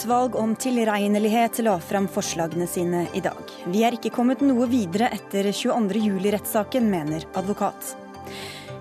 [0.00, 3.40] utvalg om tilregnelighet la fram forslagene sine i dag.
[3.66, 7.96] Vi er ikke kommet noe videre etter 22.07-rettssaken, mener advokat.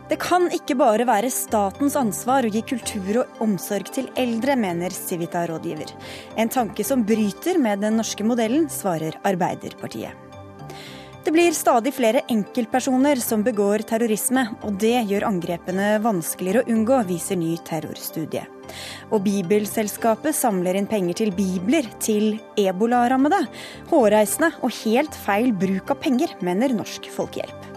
[0.09, 4.95] Det kan ikke bare være statens ansvar å gi kultur og omsorg til eldre, mener
[4.95, 5.91] Civita-rådgiver.
[6.39, 10.15] En tanke som bryter med den norske modellen, svarer Arbeiderpartiet.
[11.25, 17.03] Det blir stadig flere enkeltpersoner som begår terrorisme, og det gjør angrepene vanskeligere å unngå,
[17.11, 18.47] viser ny terrorstudie.
[19.09, 23.41] Og Bibelselskapet samler inn penger til bibler til ebolarammede.
[23.91, 27.69] Hårreisende og helt feil bruk av penger, mener Norsk Folkehjelp.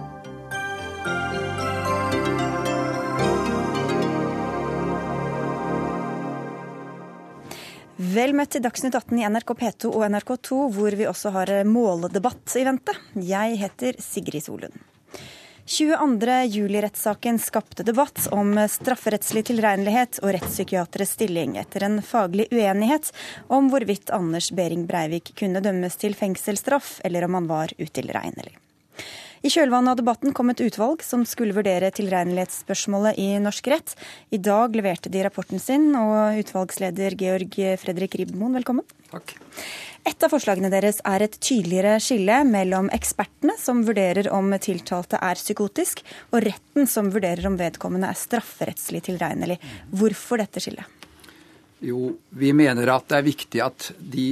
[8.13, 12.57] Vel møtt til Dagsnytt 18 i NRK P2 og NRK2, hvor vi også har måledebatt
[12.59, 12.97] i vente.
[13.15, 14.92] Jeg heter Sigrid Solund.
[15.66, 16.45] 22.
[16.45, 23.12] juli-rettssaken skapte debatt om strafferettslig tilregnelighet og rettspsykiateres stilling etter en faglig uenighet
[23.47, 28.56] om hvorvidt Anders Behring Breivik kunne dømmes til fengselsstraff, eller om han var utilregnelig.
[29.43, 33.95] I kjølvannet av debatten kom et utvalg som skulle vurdere tilregnelighetsspørsmålet i norsk rett.
[34.31, 38.87] I dag leverte de rapporten sin, og utvalgsleder Georg Fredrik Ribmoen, velkommen.
[39.11, 39.34] Takk.
[40.07, 45.43] Et av forslagene deres er et tydeligere skille mellom ekspertene, som vurderer om tiltalte er
[45.43, 49.59] psykotisk, og retten, som vurderer om vedkommende er strafferettslig tilregnelig.
[49.91, 50.87] Hvorfor dette skillet?
[51.83, 54.29] Jo, vi mener at det er viktig at de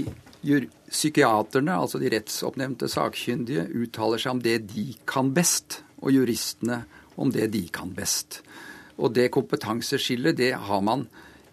[0.90, 6.82] psykiaterne, altså de rettsoppnevnte sakkyndige, uttaler seg om det de kan best, og juristene
[7.20, 8.40] om det de kan best.
[9.00, 11.06] Og det kompetanseskillet det har man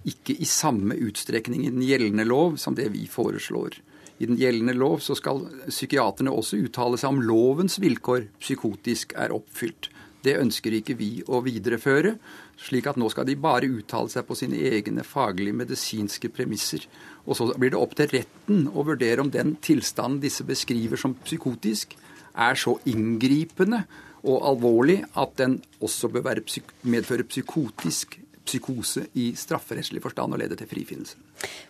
[0.08, 3.78] ikke i samme utstrekning i den gjeldende lov som det vi foreslår.
[4.18, 9.36] I den gjeldende lov så skal psykiaterne også uttale seg om lovens vilkår psykotisk er
[9.36, 9.92] oppfylt.
[10.28, 12.18] Det ønsker ikke vi å videreføre,
[12.60, 16.84] slik at nå skal de bare uttale seg på sine egne faglige medisinske premisser.
[17.24, 21.16] Og så blir det opp til retten å vurdere om den tilstanden disse beskriver som
[21.24, 21.96] psykotisk,
[22.38, 23.86] er så inngripende
[24.28, 30.58] og alvorlig at den også bør psyk medføre psykotisk psykose i strafferettslig forstand og lede
[30.60, 31.20] til frifinnelse.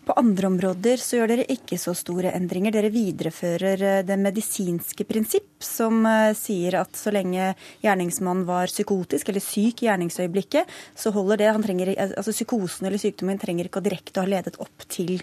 [0.07, 2.73] På andre områder så gjør dere ikke så store endringer.
[2.75, 9.33] Dere viderefører eh, det medisinske prinsipp, som eh, sier at så lenge gjerningsmannen var psykotisk
[9.33, 11.53] eller syk i gjerningsøyeblikket, så holder det.
[11.67, 15.17] Trenger, altså Psykosen eller sykdommen trenger ikke å direkte ha ledet opp til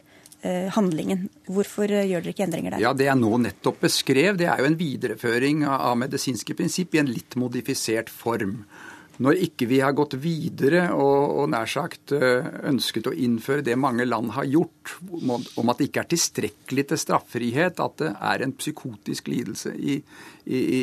[0.45, 1.31] Eh, handlingen.
[1.49, 2.83] Hvorfor eh, gjør dere ikke endringer der?
[2.83, 7.01] Ja, Det jeg nå nettopp beskrev, det er jo en videreføring av medisinske prinsipp i
[7.01, 8.67] en litt modifisert form.
[9.23, 13.77] Når ikke vi har gått videre og, og nær sagt eh, ønsket å innføre det
[13.79, 18.43] mange land har gjort, om at det ikke er tilstrekkelig til straffrihet at det er
[18.43, 20.01] en psykotisk lidelse i,
[20.51, 20.81] i, i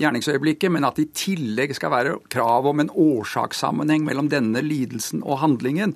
[0.00, 5.20] gjerningsøyeblikket, men at det i tillegg skal være krav om en årsakssammenheng mellom denne lidelsen
[5.20, 5.92] og handlingen,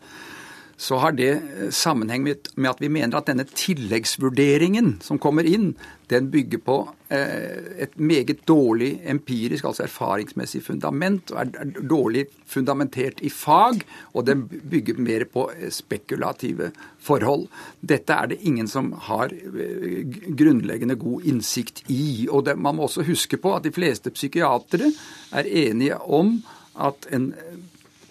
[0.80, 5.72] så har det eh, sammenheng med at vi mener at denne tilleggsvurderingen som kommer inn,
[6.12, 13.30] den bygger på et meget dårlig empirisk, altså erfaringsmessig fundament, og er dårlig fundamentert i
[13.34, 13.80] fag,
[14.14, 16.70] og den bygger mer på eh, spekulative
[17.02, 17.48] forhold.
[17.80, 19.34] Dette er det ingen som har
[20.38, 22.28] grunnleggende god innsikt i.
[22.30, 24.92] Og det, man må også huske på at de fleste psykiatere
[25.32, 26.38] er enige om
[26.80, 27.32] at en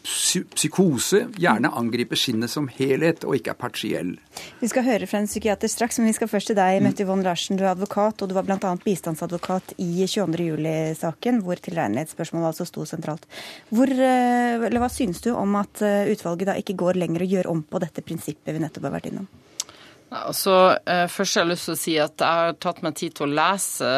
[0.10, 4.14] psykose gjerne angriper skinnet som helhet, og ikke er partiell.
[4.60, 7.26] Vi skal høre fra en psykiater straks, men vi skal først til deg, Mette Yvonne
[7.28, 7.60] Larsen.
[7.60, 8.74] Du er advokat, og du var bl.a.
[8.84, 10.48] bistandsadvokat i 22.
[10.52, 13.28] juli-saken, hvor tilregnelighetsspørsmålet altså sto sentralt.
[13.74, 17.54] Hvor, eh, hva synes du om at eh, utvalget da ikke går lenger og gjør
[17.54, 19.30] om på dette prinsippet vi nettopp har vært innom?
[20.10, 20.54] Altså,
[21.12, 23.34] først har jeg lyst til å si at jeg har tatt meg tid til å
[23.38, 23.90] lese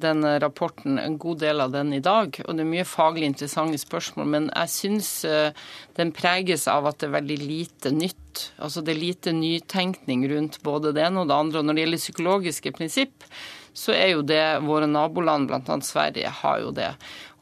[0.00, 2.36] den denne rapporten, en god del av den i dag.
[2.44, 5.66] Og det er mye faglig interessante spørsmål, men jeg syns eh,
[5.98, 8.48] den preges av at det er veldig lite nytt.
[8.58, 11.60] Altså det er lite nytenkning rundt både det ene og det andre.
[11.60, 13.28] Og når det gjelder psykologiske prinsipp,
[13.74, 15.78] så er jo det våre naboland, bl.a.
[15.82, 16.92] Sverige, har jo det.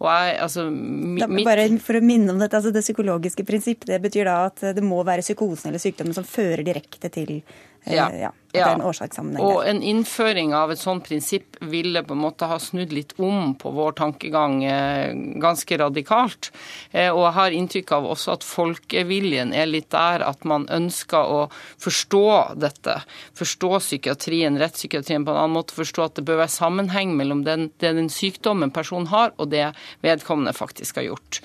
[0.03, 1.45] Jeg, altså, mitt...
[1.47, 4.83] Bare for å minne om dette, altså Det psykologiske prinsipp det betyr da at det
[4.83, 8.13] må være psykosen eller sykdommen som fører direkte til Eh, ja.
[8.15, 8.33] ja.
[8.53, 8.65] At ja.
[8.67, 9.45] det er en årsakssammenheng.
[9.49, 13.55] Og en innføring av et sånt prinsipp ville på en måte ha snudd litt om
[13.57, 16.51] på vår tankegang eh, ganske radikalt.
[16.91, 21.33] Eh, og jeg har inntrykk av også at folkeviljen er litt der at man ønsker
[21.33, 21.41] å
[21.81, 22.27] forstå
[22.61, 22.99] dette.
[23.41, 25.79] Forstå psykiatrien, rettspsykiatrien på en annen måte.
[25.79, 29.71] Forstå at det bør være sammenheng mellom den, den sykdommen personen har, og det
[30.05, 31.41] vedkommende faktisk har gjort.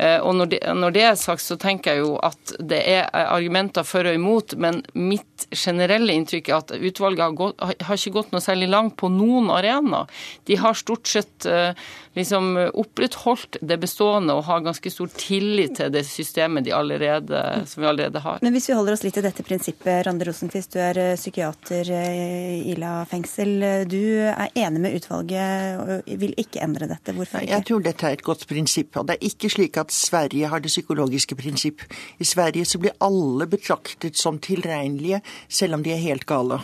[0.00, 3.84] Og når det, når det er sagt, så tenker jeg jo at det er argumenter
[3.84, 8.32] for og imot, men mitt generelle inntrykk er at utvalget har, gått, har ikke gått
[8.32, 10.08] noe særlig langt på noen arenaer.
[10.48, 11.74] De har stort sett uh,
[12.16, 17.84] liksom opprettholdt det bestående og har ganske stor tillit til det systemet de allerede, som
[17.84, 18.40] vi allerede har.
[18.42, 21.92] Men hvis vi holder oss litt til dette prinsippet, Rande Rosenquist, du er eh, psykiater
[21.94, 23.54] i Ila fengsel.
[23.90, 27.14] Du er enig med utvalget og vil ikke endre dette.
[27.16, 27.52] Hvorfor ikke?
[27.54, 28.96] Jeg tror dette er et godt prinsipp.
[28.96, 31.86] og Det er ikke slik at Sverige har det psykologiske prinsipp.
[32.18, 36.60] I Sverige så blir alle betraktet som tilregnelige, selv om de er helt gale.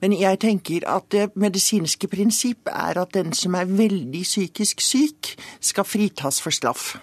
[0.00, 5.34] Men jeg tenker at det medisinske prinsipp er at den som er veldig psykisk syk,
[5.60, 6.96] skal fritas for straff.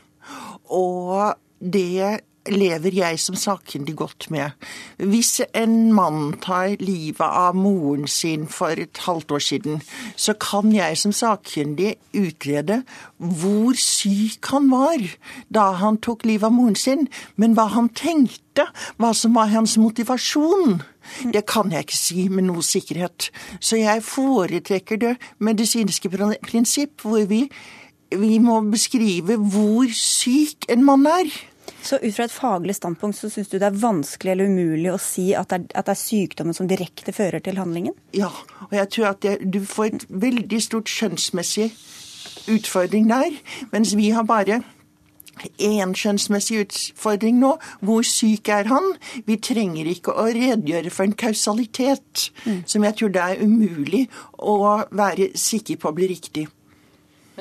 [0.72, 4.52] Og det lever jeg som sakkyndig godt med.
[4.98, 9.82] Hvis en mann tar livet av moren sin for et halvt år siden,
[10.16, 12.82] så kan jeg som sakkyndig utrede
[13.18, 15.06] hvor syk han var
[15.54, 18.66] da han tok livet av moren sin, men hva han tenkte,
[18.98, 20.82] hva som var hans motivasjon.
[21.34, 23.30] Det kan jeg ikke si med noe sikkerhet.
[23.60, 26.12] Så jeg foretrekker det medisinske
[26.46, 27.46] prinsipp, hvor vi,
[28.12, 31.32] vi må beskrive hvor syk en mann er.
[31.82, 35.00] Så ut fra et faglig standpunkt så syns du det er vanskelig eller umulig å
[35.02, 37.96] si at det, er, at det er sykdommen som direkte fører til handlingen?
[38.18, 38.30] Ja,
[38.68, 41.72] og jeg tror at det, du får et veldig stort skjønnsmessig
[42.52, 43.34] utfordring der,
[43.74, 44.62] mens vi har bare
[45.58, 47.56] én skjønnsmessig utfordring nå.
[47.82, 48.94] Hvor syk er han?
[49.28, 52.64] Vi trenger ikke å redegjøre for en kausalitet, mm.
[52.70, 54.08] som jeg tror det er umulig
[54.38, 54.58] å
[54.92, 56.48] være sikker på blir riktig.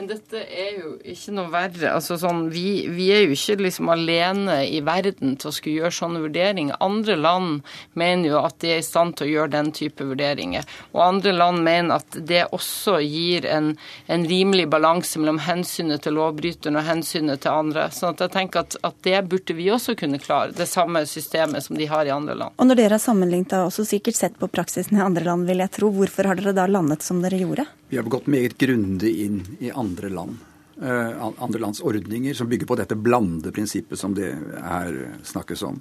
[0.01, 1.91] Men dette er jo ikke noe verre.
[1.93, 5.93] Altså sånn, vi, vi, er jo ikke liksom alene i verden til å skulle gjøre
[5.93, 6.79] sånne vurderinger.
[6.81, 7.59] Andre land
[8.01, 10.65] mener jo at de er i stand til å gjøre den type vurderinger.
[10.95, 13.75] Og andre land mener at det også gir en,
[14.09, 17.91] en rimelig balanse mellom hensynet til lovbryteren og hensynet til andre.
[17.93, 20.57] Så jeg tenker at, at, det burde vi også kunne klare.
[20.57, 22.57] Det samme systemet som de har i andre land.
[22.57, 25.77] Og når dere har sammenlignet og sikkert sett på praksisen i andre land, vil jeg
[25.77, 27.69] tro, hvorfor har dere da landet som dere gjorde?
[27.91, 30.47] Vi har gått meget grundig inn i andre land.
[30.81, 34.31] Uh, andre lands ordninger som bygger på dette blande prinsippet som det
[34.63, 34.95] her
[35.27, 35.81] snakkes om.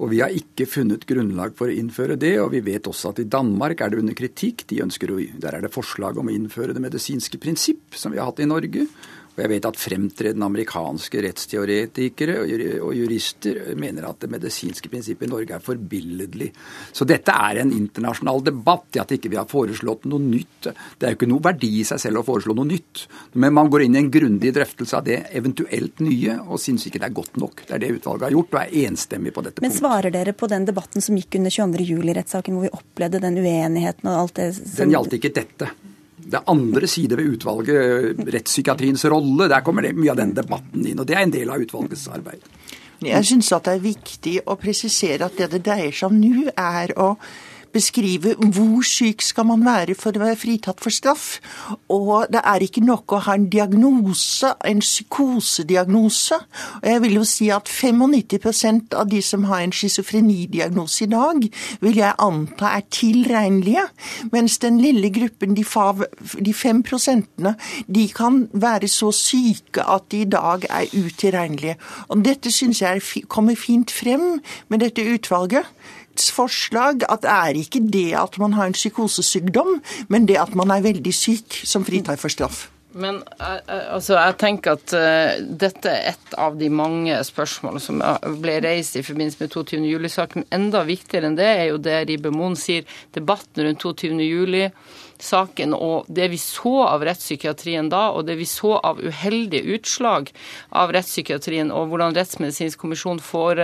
[0.00, 2.38] Og Vi har ikke funnet grunnlag for å innføre det.
[2.40, 4.64] og Vi vet også at i Danmark er det under kritikk.
[4.70, 8.22] De ønsker å, der er det forslag om å innføre det medisinske prinsipp, som vi
[8.22, 8.86] har hatt i Norge.
[9.40, 12.34] Og jeg vet at fremtredende amerikanske rettsteoretikere
[12.84, 16.50] og jurister mener at det medisinske prinsippet i Norge er forbilledlig.
[16.92, 20.68] Så dette er en internasjonal debatt i at ikke vi har foreslått noe nytt.
[20.68, 23.06] Det er jo ikke noe verdi i seg selv å foreslå noe nytt.
[23.40, 27.00] Men man går inn i en grundig drøftelse av det eventuelt nye, og syns ikke
[27.00, 27.64] det er godt nok.
[27.64, 29.80] Det er det utvalget har gjort, og er enstemmig på dette Men punktet.
[29.80, 31.88] Men svarer dere på den debatten som gikk under 22.
[31.94, 35.72] juli-rettssaken, hvor vi opplevde den uenigheten og alt det som Den gjaldt ikke dette.
[36.30, 39.48] Det andre sider ved utvalget, rettspsykiatriens rolle.
[39.50, 41.00] Der kommer det mye av den debatten inn.
[41.00, 42.44] Og det er en del av utvalgets arbeid.
[43.00, 46.92] Jeg syns det er viktig å presisere at det det dreier seg om nå, er
[47.00, 47.14] å
[47.74, 51.26] beskrive hvor syk skal man være for å være fritatt for straff.
[51.92, 56.38] Og det er ikke nok å ha en diagnose, en psykosediagnose.
[56.80, 61.46] Og jeg vil jo si at 95% av de som har en schizofrenidiagnose i dag,
[61.80, 63.86] vil jeg anta er tilregnelige.
[64.32, 66.04] Mens den lille gruppen, de, fav,
[66.38, 67.54] de 5 prosentene,
[67.86, 71.78] de kan være så syke at de i dag er utilregnelige.
[72.10, 75.66] Og dette syns jeg kommer fint frem med dette utvalget
[76.34, 80.70] forslag at det er ikke det at man har en psykosesykdom, men det at man
[80.70, 82.68] er veldig syk, som fritar for straff.
[82.90, 88.00] Men altså, jeg tenker at uh, dette er et av de mange spørsmål som
[88.42, 89.78] ble reist i forbindelse med 22.
[89.92, 90.48] juli-saken.
[90.50, 94.18] Enda viktigere enn det er jo det Ribe Moen sier, debatten rundt 22.
[94.26, 94.66] juli
[95.22, 100.30] saken og det vi så av rettspsykiatrien da, og det vi så av uheldige utslag
[100.76, 103.60] av rettspsykiatrien, og hvordan Rettsmedisinsk kommisjon får,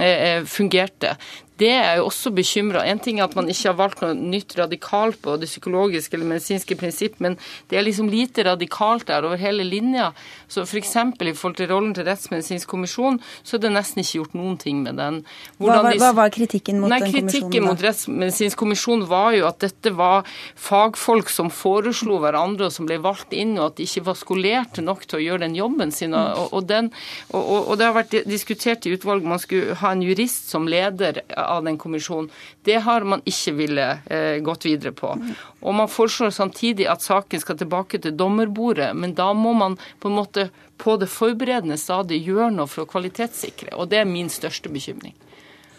[0.00, 1.16] eh, fungerte
[1.60, 2.84] det er jo også bekymra.
[2.88, 6.30] En ting er at man ikke har valgt noe nytt radikalt på det psykologiske eller
[6.32, 7.36] medisinske prinsipp, men
[7.70, 10.10] det er liksom lite radikalt der over hele linja.
[10.50, 10.96] Så f.eks.
[10.98, 14.82] i forhold til rollen til Rettsmedisinsk kommisjon, så er det nesten ikke gjort noen ting
[14.82, 15.20] med den.
[15.60, 17.30] Hva, hva, hva, var kritikken mot nei, den kommisjonen?
[17.30, 20.26] Kritikken mot Rettsmedisinsk kommisjon var jo at dette var
[20.58, 24.84] fagfolk som foreslo hverandre, og som ble valgt inn, og at de ikke var skolerte
[24.84, 26.16] nok til å gjøre den jobben sin.
[26.18, 26.90] Og, og, den,
[27.30, 31.22] og, og det har vært diskutert i utvalget man skulle ha en jurist som leder
[31.38, 32.30] av den kommisjonen.
[32.66, 35.14] Det har man ikke ville eh, gått videre på.
[35.60, 40.08] Og Man foreslår samtidig at saken skal tilbake til dommerbordet, men da må man på
[40.08, 40.50] en måte
[40.80, 43.74] på det forberedende stadiet gjøre noe for å kvalitetssikre.
[43.76, 45.14] Og det er min største bekymring.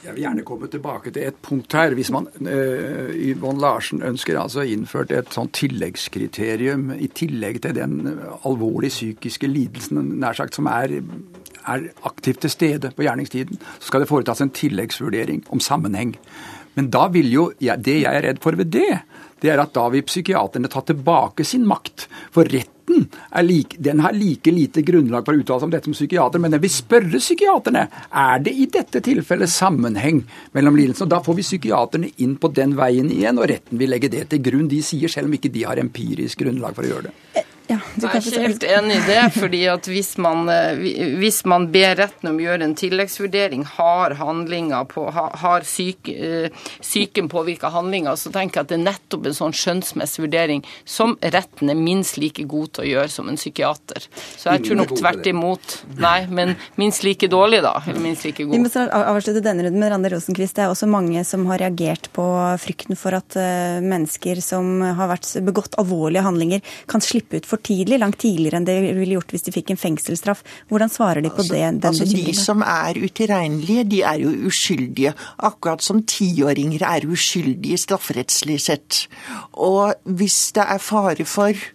[0.01, 1.93] Jeg vil gjerne komme tilbake til et punkt her.
[1.93, 7.99] Hvis man uh, Yvonne Larsen ønsker altså innført et sånt tilleggskriterium i tillegg til den
[8.41, 10.97] alvorlige psykiske lidelsen nær sagt, som er
[11.69, 16.15] er aktivt til stede på gjerningstiden, så skal det foretas en tilleggsvurdering om sammenheng
[16.73, 19.01] Men da vil jo, ja, det jeg er redd for ved det,
[19.41, 22.07] det er at da vil psykiaterne ta tilbake sin makt.
[22.33, 23.07] For retten
[23.41, 26.53] like, den har like lite grunnlag for å uttale seg om dette som psykiater, men
[26.53, 27.85] den vil spørre psykiaterne
[28.23, 30.23] er det i dette tilfellet sammenheng
[30.57, 31.09] mellom lidelsene.
[31.09, 34.43] Da får vi psykiaterne inn på den veien igjen, og retten vil legge det til
[34.45, 34.69] grunn.
[34.71, 37.47] De sier selv om ikke de har empirisk grunnlag for å gjøre det.
[37.71, 39.21] Ja, jeg er ikke helt enig i det.
[39.37, 40.81] fordi at hvis man, eh,
[41.21, 46.65] hvis man ber retten om å gjøre en tilleggsvurdering, har handlinger på, har syke, eh,
[46.83, 51.15] syken påvirka handlinger, så tenker jeg at det er nettopp en sånn skjønnsmessig vurdering som
[51.21, 54.07] retten er minst like god til å gjøre som en psykiater.
[54.35, 55.77] Så jeg tror nok tvert imot.
[56.01, 57.77] Nei, men minst like dårlig, da.
[57.87, 58.55] Eller minst like god.
[58.57, 60.57] Vi må avslutte denne runden med Randi Rosenkvist.
[60.57, 62.25] Det er også mange som har reagert på
[62.61, 66.61] frykten for at eh, mennesker som har vært begått alvorlige handlinger,
[66.91, 69.81] kan slippe ut for tidlig, langt tidligere enn det ville gjort hvis de fikk en
[69.81, 70.43] fengselsstraff.
[70.71, 71.61] Hvordan svarer de på altså, det?
[71.81, 75.13] Den altså, de som er utilregnelige, de er jo uskyldige.
[75.37, 79.05] Akkurat som tiåringer er uskyldige strafferettslig sett.
[79.53, 81.65] Og hvis det er fare for,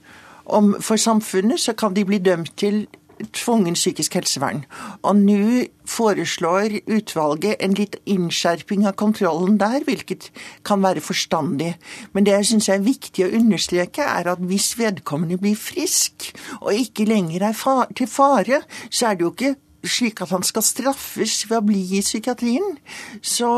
[0.46, 2.86] om, for samfunnet, så kan de bli dømt til
[3.32, 4.64] tvungen psykisk helsevern.
[5.02, 5.64] Og nå
[5.96, 10.30] foreslår utvalget en litt innskjerping av kontrollen der, hvilket
[10.66, 11.74] kan være forstandig.
[12.12, 16.74] Men det jeg syns er viktig å understreke, er at hvis vedkommende blir frisk og
[16.76, 19.54] ikke lenger er til fare, så er det jo ikke
[19.90, 22.76] slik at han skal straffes ved å bli i psykiatrien.
[23.24, 23.48] Så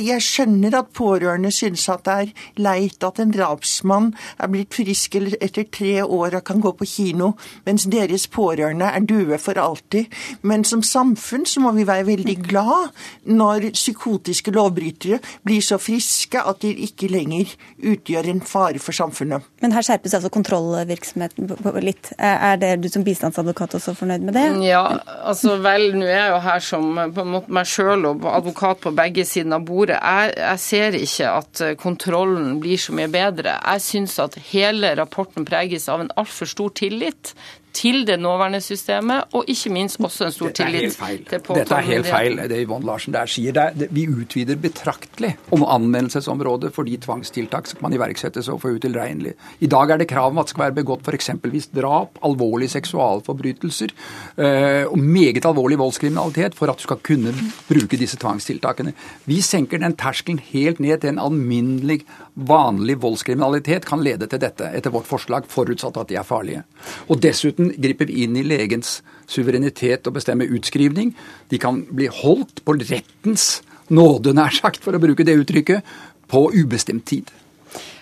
[0.00, 5.18] jeg skjønner at pårørende synes at det er leit at en drapsmann er blitt frisk
[5.20, 7.32] etter tre år og kan gå på kino,
[7.66, 10.10] mens deres pårørende er døde for alltid.
[10.42, 12.94] Men som samfunn så må vi være veldig glad
[13.28, 17.52] når psykotiske lovbrytere blir så friske at de ikke lenger
[17.92, 19.44] utgjør en fare for samfunnet.
[19.62, 21.50] Men her skjerpes altså kontrollvirksomheten
[21.84, 22.12] litt.
[22.18, 24.46] Er det du som bistandsadvokat også fornøyd med det?
[24.66, 24.84] Ja,
[25.24, 28.82] altså Vel, nå er jeg jo her som på en måte meg sjøl og advokat
[28.82, 29.98] på begge sider av bordet.
[30.00, 33.54] Jeg, jeg, ser ikke at eh, kontrollen blir så mye bedre.
[33.58, 37.34] Jeg syns at hele rapporten preges av en altfor stor tillit
[37.72, 41.56] til det nåværende systemet, og ikke minst også en stor tillit til påtalemyndigheten.
[41.58, 43.54] Dette er helt feil, det Yvonne Larsen der sier.
[43.54, 49.36] Det er, vi utvider betraktelig om anvendelsesområdet for de tvangstiltak som kan iverksettes overfor utilregnelige.
[49.60, 51.30] I dag er det krav om at det skal være begått f.eks.
[51.76, 53.94] drap, alvorlige seksualforbrytelser
[54.36, 57.34] øh, og meget alvorlig voldskriminalitet for at du skal kunne
[57.68, 58.94] bruke disse tvangstiltakene.
[59.30, 62.00] Vi senker den terskelen helt ned til en alminnelig,
[62.34, 66.64] vanlig voldskriminalitet kan lede til dette, etter vårt forslag, forutsatt at de er farlige.
[67.08, 71.14] Og dessuten dessuten griper vi inn i legens suverenitet og bestemmer utskrivning.
[71.50, 75.84] De kan bli holdt på rettens nåde, nær sagt, for å bruke det uttrykket,
[76.30, 77.30] på ubestemt tid.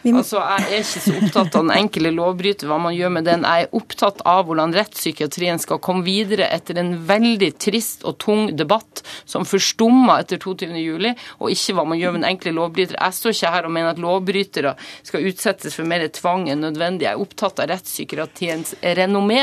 [0.07, 3.43] Altså, Jeg er ikke så opptatt av den enkelte lovbryter, hva man gjør med den.
[3.43, 8.53] Jeg er opptatt av hvordan rettspsykiatrien skal komme videre etter en veldig trist og tung
[8.57, 11.11] debatt som forstumma etter 22.07,
[11.43, 13.01] og ikke hva man gjør med den enkelte lovbryter.
[13.01, 17.09] Jeg står ikke her og mener at lovbrytere skal utsettes for mer tvang enn nødvendig.
[17.09, 19.43] Jeg er opptatt av rettspsykiatriens renommé,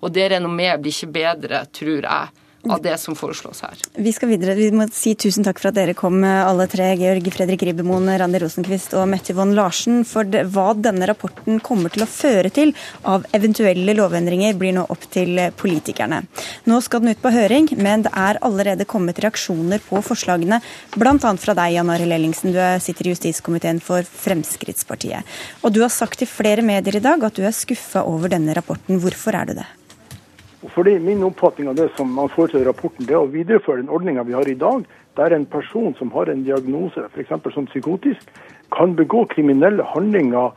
[0.00, 3.80] og det renommeet blir ikke bedre, tror jeg av det som foreslås her.
[3.94, 4.54] Vi skal videre.
[4.58, 6.88] Vi må si tusen takk for at dere kom, alle tre.
[6.98, 10.02] Georg Fredrik Ribbemoen, Randi Rosenquist og Mette Yvonne Larsen.
[10.08, 12.74] For hva denne rapporten kommer til å føre til
[13.08, 16.22] av eventuelle lovendringer, blir nå opp til politikerne.
[16.70, 20.60] Nå skal den ut på høring, men det er allerede kommet reaksjoner på forslagene,
[20.96, 21.16] bl.a.
[21.16, 22.54] fra deg, Jan Arild Ellingsen.
[22.56, 25.36] Du sitter i justiskomiteen for Fremskrittspartiet.
[25.62, 28.54] Og du har sagt til flere medier i dag at du er skuffa over denne
[28.56, 29.00] rapporten.
[29.02, 29.66] Hvorfor er du det?
[30.74, 33.92] Fordi Min oppfatning av det som man foreslår i rapporten, det er å videreføre den
[33.92, 37.52] ordninga vi har i dag, der en person som har en diagnose, f.eks.
[37.54, 38.30] som psykotisk,
[38.74, 40.52] kan begå kriminelle handlinger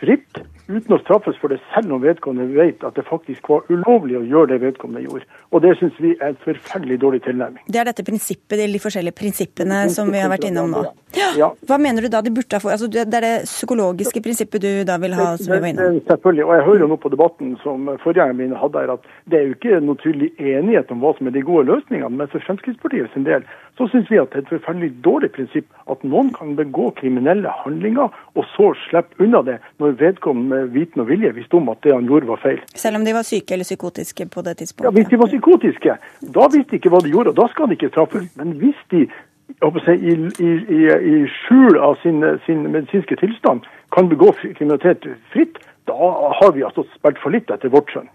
[0.00, 4.18] fritt uten å straffes for det, selv om vedkommende vet at det faktisk var ulovlig
[4.18, 5.26] å gjøre det vedkommende gjorde.
[5.54, 7.64] Og Det syns vi er en forferdelig dårlig tilnærming.
[7.66, 10.84] Det er dette prinsippet, de forskjellige prinsippene som vi har vært innom nå.
[11.16, 11.48] Ja.
[11.68, 12.74] Hva mener du da de burde ha fått?
[12.74, 15.28] Altså, det er det psykologiske prinsippet du da vil ha?
[15.40, 16.00] som vi var innom?
[16.10, 16.44] Selvfølgelig.
[16.44, 19.46] Og jeg hører jo nå på debatten som forgjengerne mine hadde her, at det er
[19.46, 22.12] jo ikke noe tydelig enighet om hva som er de gode løsningene.
[22.20, 23.46] Men for Fremskrittspartiet sin del
[23.78, 27.50] så syns vi at det er et forferdelig dårlig prinsipp at noen kan begå kriminelle
[27.62, 31.82] handlinger, og så slippe unna det når vedkommende med viten og vilje visste om at
[31.84, 32.60] det han gjorde var feil.
[32.74, 34.88] Selv om de var syke eller psykotiske på det tidspunktet?
[34.88, 35.96] Ja, Hvis de var psykotiske,
[36.38, 38.28] da visste de ikke hva de gjorde, og da skal de ikke straffes.
[38.40, 40.80] Men hvis de i, i, i,
[41.12, 46.10] i, skjul av sin, sin, medisinske tilstand kan begå kriminalitet fritt, da
[46.40, 48.10] har vi altså spilt for litt etter vårt skjønn.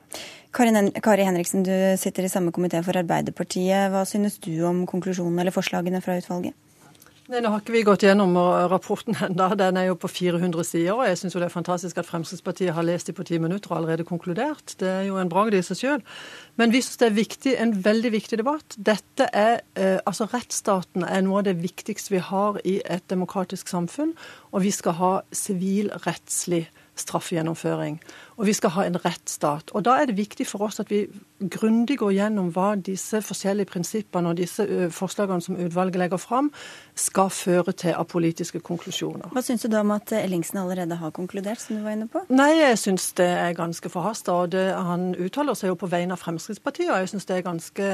[0.51, 3.87] Kari Henriksen, du sitter i samme komité for Arbeiderpartiet.
[3.93, 6.57] Hva synes du om konklusjonen eller forslagene fra utvalget?
[7.29, 8.33] Nei, Nå har ikke vi gått gjennom
[8.71, 9.51] rapporten enda.
[9.57, 10.95] Den er jo på 400 sider.
[10.95, 13.77] og Jeg syns det er fantastisk at Fremskrittspartiet har lest det på ti minutter og
[13.77, 14.73] allerede konkludert.
[14.81, 16.01] Det er jo en bragd i seg sjøl.
[16.57, 18.75] Men vi syns det er viktig, en veldig viktig debatt.
[18.75, 23.69] Dette er, eh, altså Rettsstaten er noe av det viktigste vi har i et demokratisk
[23.69, 24.15] samfunn.
[24.51, 26.65] Og vi skal ha sivilrettslig
[26.97, 28.01] straffegjennomføring.
[28.41, 29.69] Og vi skal ha en rettsstat.
[29.77, 31.03] Og da er det viktig for oss at vi
[31.41, 36.49] grundig går gjennom hva disse forskjellige prinsippene og disse forslagene som utvalget legger fram,
[36.97, 39.29] skal føre til av politiske konklusjoner.
[39.33, 42.23] Hva syns du da om at Ellingsen allerede har konkludert, som du var inne på?
[42.33, 44.33] Nei, jeg syns det er ganske forhasta.
[44.41, 47.45] Og det, han uttaler seg jo på vegne av Fremskrittspartiet, og jeg syns det er
[47.45, 47.91] ganske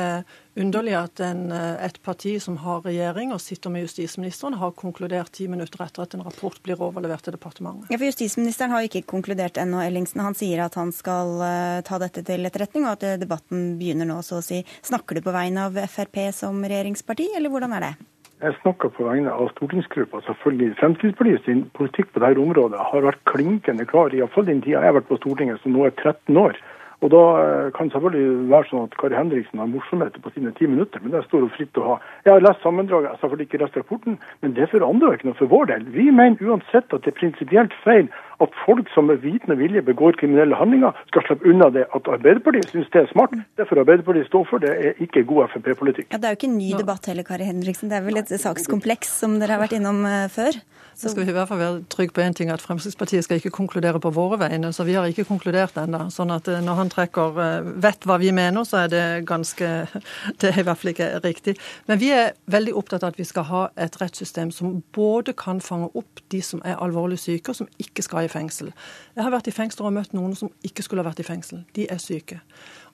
[0.57, 5.49] underlig at en, et parti som har regjering og sitter med justisministeren, har konkludert ti
[5.51, 7.91] minutter etter at en rapport blir overlevert til departementet.
[7.91, 10.23] Ja, for Justisministeren har ikke konkludert ennå, Ellingsen.
[10.23, 14.09] Han sier at han skal uh, ta dette til etterretning, og at uh, debatten begynner
[14.09, 14.63] nå, så å si.
[14.85, 17.93] Snakker du på vegne av Frp som regjeringsparti, eller hvordan er det?
[18.37, 20.21] Jeg snakker på vegne av stortingsgruppa.
[20.27, 20.75] Selvfølgelig.
[20.77, 24.99] Fremskrittspartiet sin politikk på dette området har vært klinkende klar, iallfall den tida jeg har
[24.99, 26.59] vært på Stortinget, som nå er 13 år.
[27.05, 30.53] Og da eh, kan det selvfølgelig være sånn at Kari Henriksen har morsomheter på sine
[30.57, 31.97] ti minutter, men det står jo fritt å ha.
[32.25, 35.69] Jeg har lest sammendraget, selvfølgelig ikke lest rapporten, men det forandrer ikke noe for vår
[35.73, 35.85] del.
[35.93, 38.09] Vi mener uansett at det er prinsipielt feil
[38.43, 41.85] at folk som med vitende vilje begår kriminelle handlinger, skal slippe unna det.
[41.97, 44.63] At Arbeiderpartiet syns det er smart, det får Arbeiderpartiet stå for.
[44.63, 46.11] Det er ikke god Frp-politikk.
[46.11, 47.89] Ja, Det er jo ikke en ny debatt heller, Kari Henriksen.
[47.89, 50.61] Det er vel et sakskompleks som dere har vært innom eh, før?
[50.97, 53.51] Så skal vi i hvert fall være trygge på én ting, at Fremskrittspartiet skal ikke
[53.53, 54.71] konkludere på våre vegne.
[54.73, 56.07] Så vi har ikke konkludert ennå.
[56.13, 59.67] Sånn at eh, når han trekker eh, vet hva vi mener, så er det ganske
[60.41, 61.53] Det er i hvert fall ikke riktig.
[61.85, 65.61] Men vi er veldig opptatt av at vi skal ha et rettssystem som både kan
[65.61, 68.73] fange opp de som er alvorlig syke, og som ikke skal i fengsel.
[69.15, 71.63] Jeg har vært i fengsel og møtt noen som ikke skulle ha vært i fengsel.
[71.75, 72.41] De er syke.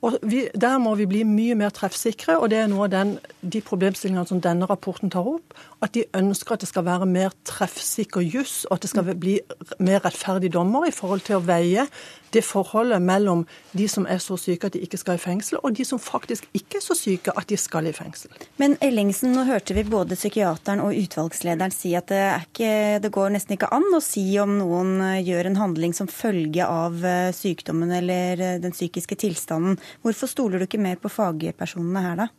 [0.04, 3.14] Og vi, Der må vi bli mye mer treffsikre, og det er noe av den,
[3.42, 5.56] de problemstillingene som denne rapporten tar opp.
[5.84, 9.38] At de ønsker at det skal være mer treffsikker juss, og at det skal bli
[9.80, 11.88] mer rettferdig dommer i forhold til å veie
[12.34, 13.44] det forholdet mellom
[13.78, 16.48] de som er så syke at de ikke skal i fengsel, og de som faktisk
[16.58, 18.34] ikke er så syke at de skal i fengsel.
[18.62, 22.72] Men Ellingsen, nå hørte vi både psykiateren og utvalgslederen si at det, ikke,
[23.04, 27.06] det går nesten ikke an å si om noen gjør en handling som følge av
[27.06, 29.78] eh, sykdommen eller eh, den psykiske tilstanden.
[30.02, 32.32] Hvorfor stoler du ikke mer på fagpersonene her, da?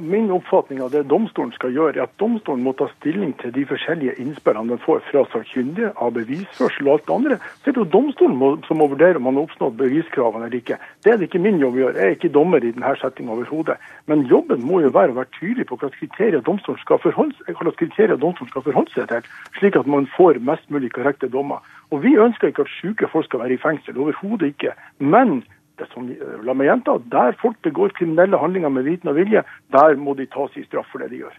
[0.00, 3.62] Min oppfatning av det domstolen skal gjøre, er at domstolen må ta stilling til de
[3.68, 7.36] forskjellige innspillene den får fra sakkyndige, av bevisførsel og alt det andre.
[7.62, 10.80] Så er det jo domstolen som må vurdere om man har oppnådd beviskravene eller ikke.
[11.04, 11.94] Det er det ikke min jobb å gjøre.
[11.94, 13.76] Jeg er ikke dommer i denne settingen overhodet.
[14.10, 16.98] Men jobben må jo være å være tydelig på domstolen skal
[17.78, 21.62] kriterier domstolen skal forholde seg til, slik at man får mest mulig korrekte dommer.
[21.94, 24.74] Og Vi ønsker ikke at syke folk skal være i fengsel, overhodet ikke.
[24.98, 25.44] Men
[25.78, 26.08] det som,
[26.44, 30.26] la meg gjenta, der folk begår kriminelle handlinger med viten og vilje, der må de
[30.32, 31.38] tas i straff for det de gjør.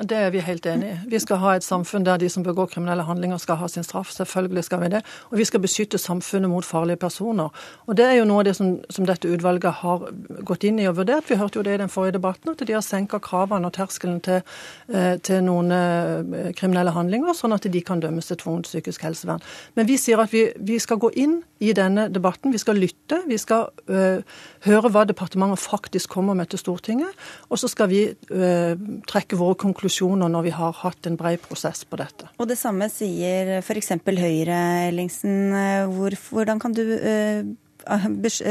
[0.00, 0.94] Det er vi helt enig i.
[1.12, 4.08] Vi skal ha et samfunn der de som begår kriminelle handlinger skal ha sin straff.
[4.10, 5.02] Selvfølgelig skal vi det.
[5.30, 7.50] Og vi skal beskytte samfunnet mot farlige personer.
[7.86, 10.06] Og det er jo noe av det som, som dette utvalget har
[10.48, 11.28] gått inn i og vurdert.
[11.28, 14.22] Vi hørte jo det i den forrige debatten, at de har senka kravene og terskelen
[14.24, 14.40] til,
[14.88, 19.44] eh, til, noen eh, kriminelle handlinger, sånn at de kan dømmes til tvungent psykisk helsevern.
[19.76, 22.56] Men vi sier at vi, vi, skal gå inn i denne debatten.
[22.56, 23.20] Vi skal lytte.
[23.28, 24.24] Vi skal øh,
[24.64, 27.12] høre hva departementet faktisk kommer med til Stortinget.
[27.52, 31.40] Og så skal vi øh, trekke våre konklusjoner konklusjoner når vi har hatt en bred
[31.42, 32.30] prosess på dette.
[32.38, 33.90] Og Det samme sier f.eks.
[34.06, 35.52] Høyre, Ellingsen.
[35.90, 37.42] Hvor, hvordan kan du eh,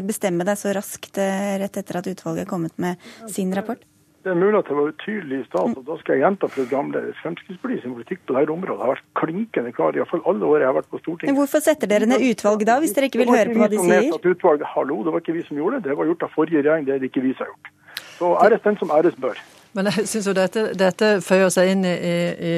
[0.04, 3.00] bestemme deg så raskt eh, rett etter at utvalget er kommet med
[3.32, 3.80] sin rapport?
[4.22, 7.14] Det er mulig at det var utydelig i stad, og da skal jeg gjenta programleder.
[7.24, 10.92] sin politikk på dette området har vært klinkende klar, iallfall alle år jeg har vært
[10.92, 11.32] på Stortinget.
[11.32, 13.80] Men Hvorfor setter dere ned utvalg da, hvis dere ikke vil høre på hva de
[13.82, 14.12] sier?
[14.14, 16.86] Utvalget, hallo, det var ikke vi som gjorde det, det var gjort av forrige regjering,
[16.86, 17.74] det er det ikke vi som har gjort.
[18.20, 19.42] Så æres den som æres bør.
[19.78, 22.56] Men jeg syns jo dette, dette, føyer seg inn i, i,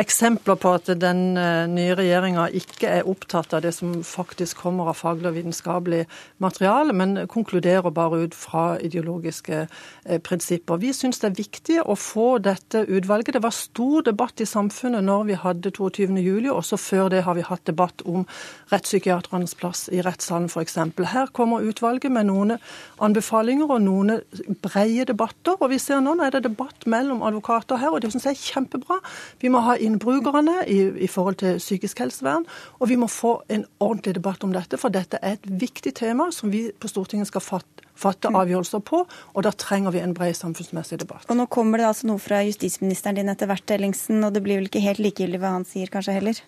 [0.00, 4.90] eksempler på at den eh, nye regjeringa ikke er opptatt av det som faktisk kommer
[4.90, 6.02] av faglig og vitenskapelig
[6.42, 10.82] materiale, men konkluderer bare ut fra ideologiske eh, prinsipper.
[10.82, 13.38] Vi syns det er viktig å få dette utvalget.
[13.38, 17.46] Det var stor debatt i samfunnet når vi hadde 22.07, også før det har vi
[17.46, 18.26] hatt debatt om
[18.74, 20.76] rettspsykiaternes plass i rettssalen f.eks.
[21.14, 22.58] Her kommer utvalget med noen
[23.00, 24.18] anbefalinger og noen
[24.64, 28.26] breie debatter, og vi ser nå er det debatt mellom advokater her, og det syns
[28.28, 28.98] jeg er kjempebra.
[29.42, 32.46] Vi må ha inn brukerne i, i, forhold til psykisk helsevern,
[32.80, 36.30] og vi må få en ordentlig debatt om dette, for dette er et viktig tema
[36.34, 40.34] som vi på Stortinget skal fatte, fatte avgjørelser på, og da trenger vi en bred
[40.38, 41.28] samfunnsmessig debatt.
[41.30, 44.60] Og Nå kommer det altså noe fra justisministeren din etter hvert, Ellingsen, og det blir
[44.60, 46.42] vel ikke helt likegyldig hva han sier kanskje heller?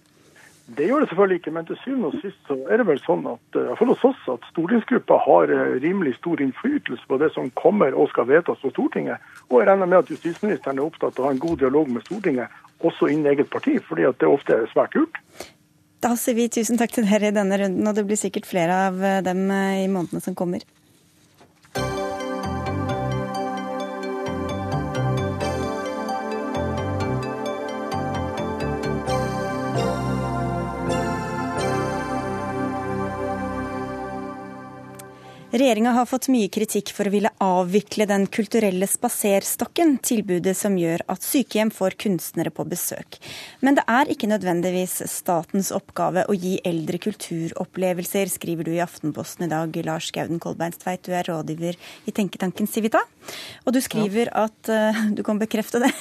[0.67, 3.23] Det gjør det selvfølgelig ikke, men til syvende og sist så er det vel sånn
[3.31, 7.95] at uh, hos oss at stortingsgruppa har uh, rimelig stor innflytelse på det som kommer
[7.95, 9.23] og skal vedtas på Stortinget.
[9.47, 12.03] Og jeg regner med at justisministeren er opptatt av å ha en god dialog med
[12.09, 12.51] Stortinget,
[12.83, 15.23] også innen eget parti, fordi at det ofte er svært lurt.
[16.03, 18.83] Da sier vi tusen takk til dere i denne runden, og det blir sikkert flere
[18.89, 20.67] av eh, dem i månedene som kommer.
[35.57, 41.01] Regjeringa har fått mye kritikk for å ville avvikle Den kulturelle spaserstokken, tilbudet som gjør
[41.09, 43.17] at sykehjem får kunstnere på besøk.
[43.65, 49.47] Men det er ikke nødvendigvis statens oppgave å gi eldre kulturopplevelser, skriver du i Aftenposten
[49.47, 53.01] i dag, Lars Gauden Kolbeinstveit, du er rådgiver i tenketanken Civita.
[53.65, 55.93] Og du skriver at eh, Du kan bekrefte det.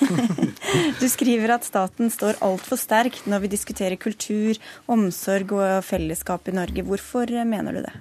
[1.00, 4.60] Du skriver at staten står altfor sterkt når vi diskuterer kultur,
[4.92, 6.84] omsorg og fellesskap i Norge.
[6.84, 7.96] Hvorfor mener du det?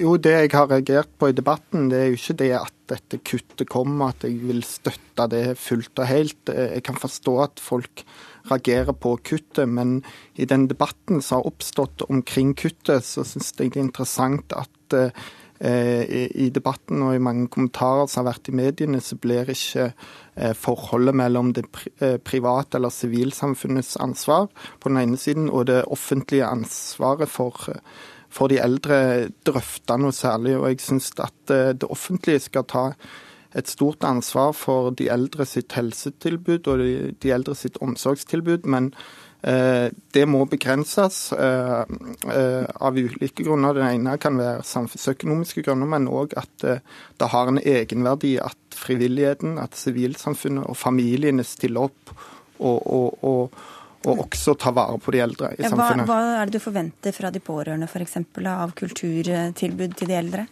[0.00, 3.18] Jo, det jeg har reagert på i debatten, det er jo ikke det at dette
[3.28, 6.48] kuttet kommer, at jeg vil støtte det fullt og helt.
[6.48, 8.00] Jeg kan forstå at folk
[8.48, 9.98] reagerer på kuttet, men
[10.40, 14.96] i den debatten som har oppstått omkring kuttet, så syns jeg det er interessant at
[14.96, 16.08] eh,
[16.40, 20.56] i debatten og i mange kommentarer som har vært i mediene, så blir ikke eh,
[20.56, 21.66] forholdet mellom det
[22.00, 24.48] eh, private eller sivilsamfunnets ansvar
[24.80, 27.76] på den ene siden og det offentlige ansvaret for
[28.32, 30.56] for de eldre drøfta noe særlig.
[30.58, 32.86] Og jeg syns at eh, det offentlige skal ta
[33.52, 36.86] et stort ansvar for de eldre sitt helsetilbud og
[37.20, 38.64] de eldre sitt omsorgstilbud.
[38.72, 38.88] Men
[39.44, 43.76] eh, det må begrenses eh, av ulike grunner.
[43.76, 49.58] Den ene kan være samfunnsøkonomiske grunner, men òg at det har en egenverdi at frivilligheten,
[49.60, 52.16] at sivilsamfunnet og familiene stiller opp
[52.62, 53.62] og, og, og
[54.06, 56.06] og også ta vare på de eldre i samfunnet.
[56.08, 58.18] Hva, hva er det du forventer fra de pårørende f.eks.
[58.50, 60.46] av kulturtilbud til de eldre?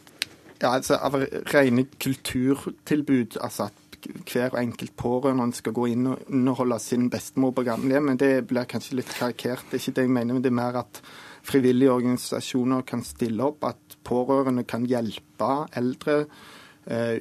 [0.60, 1.16] Ja, altså Av
[1.54, 3.80] rene kulturtilbud, altså at
[4.28, 8.12] hver enkelt pårørende skal gå inn og underholde sin bestemor på gamlehjem.
[8.12, 9.66] Men det blir kanskje litt karikert.
[9.68, 11.02] Det er ikke det jeg mener, men det er mer at
[11.46, 16.24] frivillige organisasjoner kan stille opp, at pårørende kan hjelpe eldre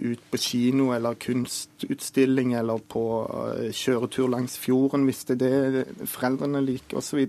[0.01, 6.09] ut på kino eller kunstutstilling eller på eh, kjøretur langs fjorden, hvis det er det
[6.09, 7.21] foreldrene liker osv.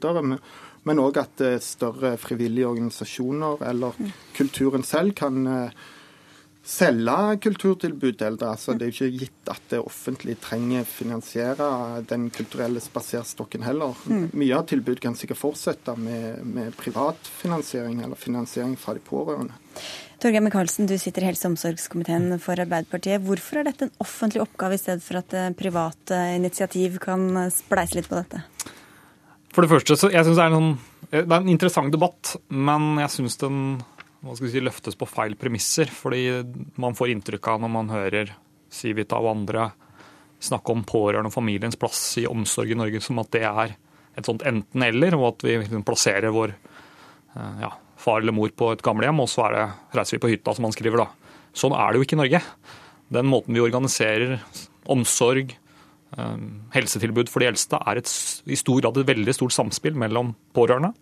[0.89, 3.97] Men òg at eh, større frivillige organisasjoner eller
[4.37, 5.45] kulturen selv kan
[6.71, 8.51] selge kulturtilbud til eldre.
[8.55, 13.97] Altså, det er jo ikke gitt at det offentlige trenger finansiere Den kulturelle spaserstokken heller.
[14.05, 14.29] Mm.
[14.37, 19.57] Mye av tilbudet kan sikkert fortsette med, med privatfinansiering eller finansiering fra de pårørende.
[20.21, 23.23] Torgeir Micaelsen, du sitter i helse- og omsorgskomiteen for Arbeiderpartiet.
[23.25, 27.53] Hvorfor er dette en offentlig oppgave i stedet for at eh, private initiativ kan eh,
[27.55, 28.43] spleise litt på dette?
[29.55, 30.75] For det første, så jeg synes det er, noen,
[31.09, 33.65] det er en interessant debatt, men jeg syns den
[34.37, 35.89] si, løftes på feil premisser.
[35.89, 36.27] Fordi
[36.85, 38.37] man får inntrykk av når man hører
[38.71, 39.71] Civita og andre
[40.41, 43.79] snakke om pårørende og familiens plass i omsorg i Norge, som at det er
[44.21, 48.71] et sånt enten-eller, og at vi liksom plasserer vår eh, ja, far eller mor på
[48.75, 51.09] et gamlehjem, og så det, reiser vi på hytta, som han skriver da.
[51.57, 52.43] Sånn er det jo ikke i Norge.
[53.13, 54.39] Den måten vi organiserer
[54.91, 55.53] omsorg,
[56.17, 58.11] ehm, helsetilbud for de eldste, er et,
[58.47, 60.95] i stor grad et veldig stort samspill mellom pårørende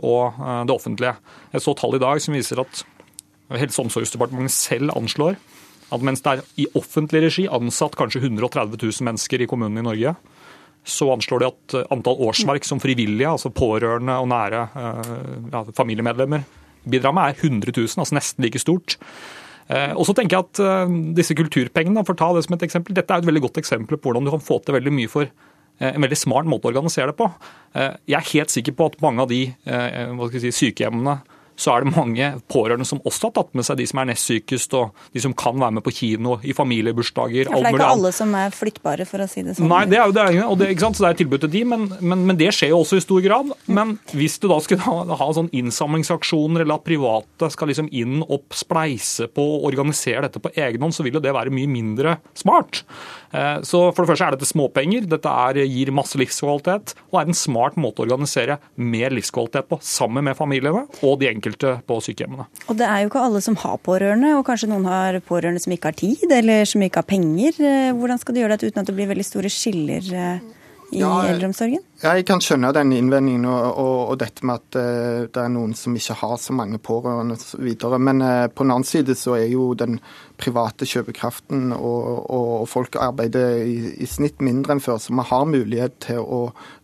[0.00, 1.16] og eh, det offentlige.
[1.52, 2.86] Jeg så tall i dag som viser at
[3.50, 5.34] Helse- og omsorgsdepartementet selv anslår
[5.90, 9.86] at mens det er i offentlig regi ansatt kanskje 130 000 mennesker i kommunene i
[9.88, 10.12] Norge,
[10.84, 15.12] så anslår de at eh, antall årsverk som frivillige, altså pårørende og nære eh,
[15.52, 16.46] ja, familiemedlemmer,
[16.90, 18.96] bidrar med, er 100 000, altså nesten like stort.
[19.68, 22.96] Eh, og så tenker jeg at disse kulturpengene, for å ta det som et eksempel,
[22.96, 25.30] dette er et veldig godt eksempel på hvordan du kan få til veldig mye for
[25.80, 27.24] en veldig smart måte å organisere det på.
[27.72, 29.38] Jeg er helt sikker på at mange av de
[30.42, 31.14] si, sykehjemmene
[31.60, 34.28] så er det mange pårørende som også har tatt med seg de som er nest
[34.30, 37.50] sykest, og de som kan være med på kino i familiebursdager.
[37.50, 39.68] Ja, for det er ikke alle som er flyttbare, for å si det sånn.
[39.70, 40.98] Nei, det er jo det, og det, ikke sant?
[40.98, 43.24] så det er tilbud til de, men, men, men, det skjer jo også i stor
[43.24, 43.52] grad.
[43.68, 48.24] Men hvis du da skulle ha, ha sånn innsamlingsaksjoner, eller at private skal liksom inn
[48.24, 51.70] og spleise på og organisere dette på egen hånd, så vil jo det være mye
[51.70, 52.84] mindre smart.
[53.36, 57.30] Eh, så for det første er dette småpenger, dette er, gir masse livskvalitet, og er
[57.30, 61.82] en smart måte å organisere mer livskvalitet på, sammen med familiene og de enkelte enkelte
[61.86, 62.46] på sykehjemmene.
[62.68, 65.74] Og det er jo ikke alle som har pårørende, og kanskje noen har pårørende som
[65.74, 67.58] ikke har tid, eller som ikke har penger.
[67.58, 70.40] Eh, hvordan skal du gjøre dette uten at det blir veldig store skiller eh,
[70.94, 71.82] i ja, eldreomsorgen?
[72.00, 75.74] Jeg kan skjønne den innvendingen og, og, og, dette med at uh, det er noen
[75.76, 77.66] som ikke har så mange pårørende osv.
[78.00, 79.98] Men uh, på den annen side så er jo den
[80.40, 85.44] private kjøpekraften og, og folk arbeider i, i, snitt mindre enn før, så vi har
[85.52, 86.40] mulighet til å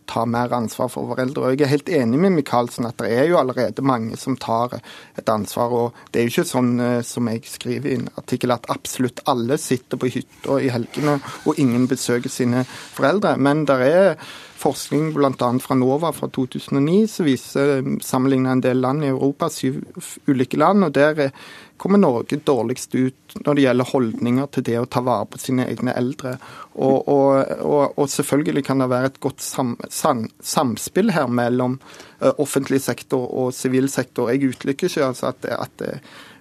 [0.07, 1.47] ta mer ansvar for foreldre.
[1.47, 4.77] Og Jeg er helt enig med Michaelsen at det er jo allerede mange som tar
[4.77, 5.73] et ansvar.
[5.73, 9.25] og Det er jo ikke sånn uh, som jeg skriver i en artikkel at absolutt
[9.25, 11.17] alle sitter på hytta i helgene
[11.49, 13.33] og ingen besøker sine foreldre.
[13.41, 14.13] Men det er
[14.57, 15.49] forskning bl.a.
[15.63, 19.79] fra NOVA fra 2009 som viser sammenligna en del land i Europa, syv
[20.27, 20.87] ulike land.
[20.87, 21.31] og Der
[21.77, 25.67] kommer Norge dårligst ut når det gjelder holdninger til det å ta vare på sine
[25.69, 26.35] egne eldre.
[26.75, 31.77] Og, og, og, og selvfølgelig kan det være et godt sam, sam, samspill her mellom
[32.21, 34.33] uh, offentlig sektor og sivil sektor.
[34.33, 35.87] Jeg utelukker ikke altså at, at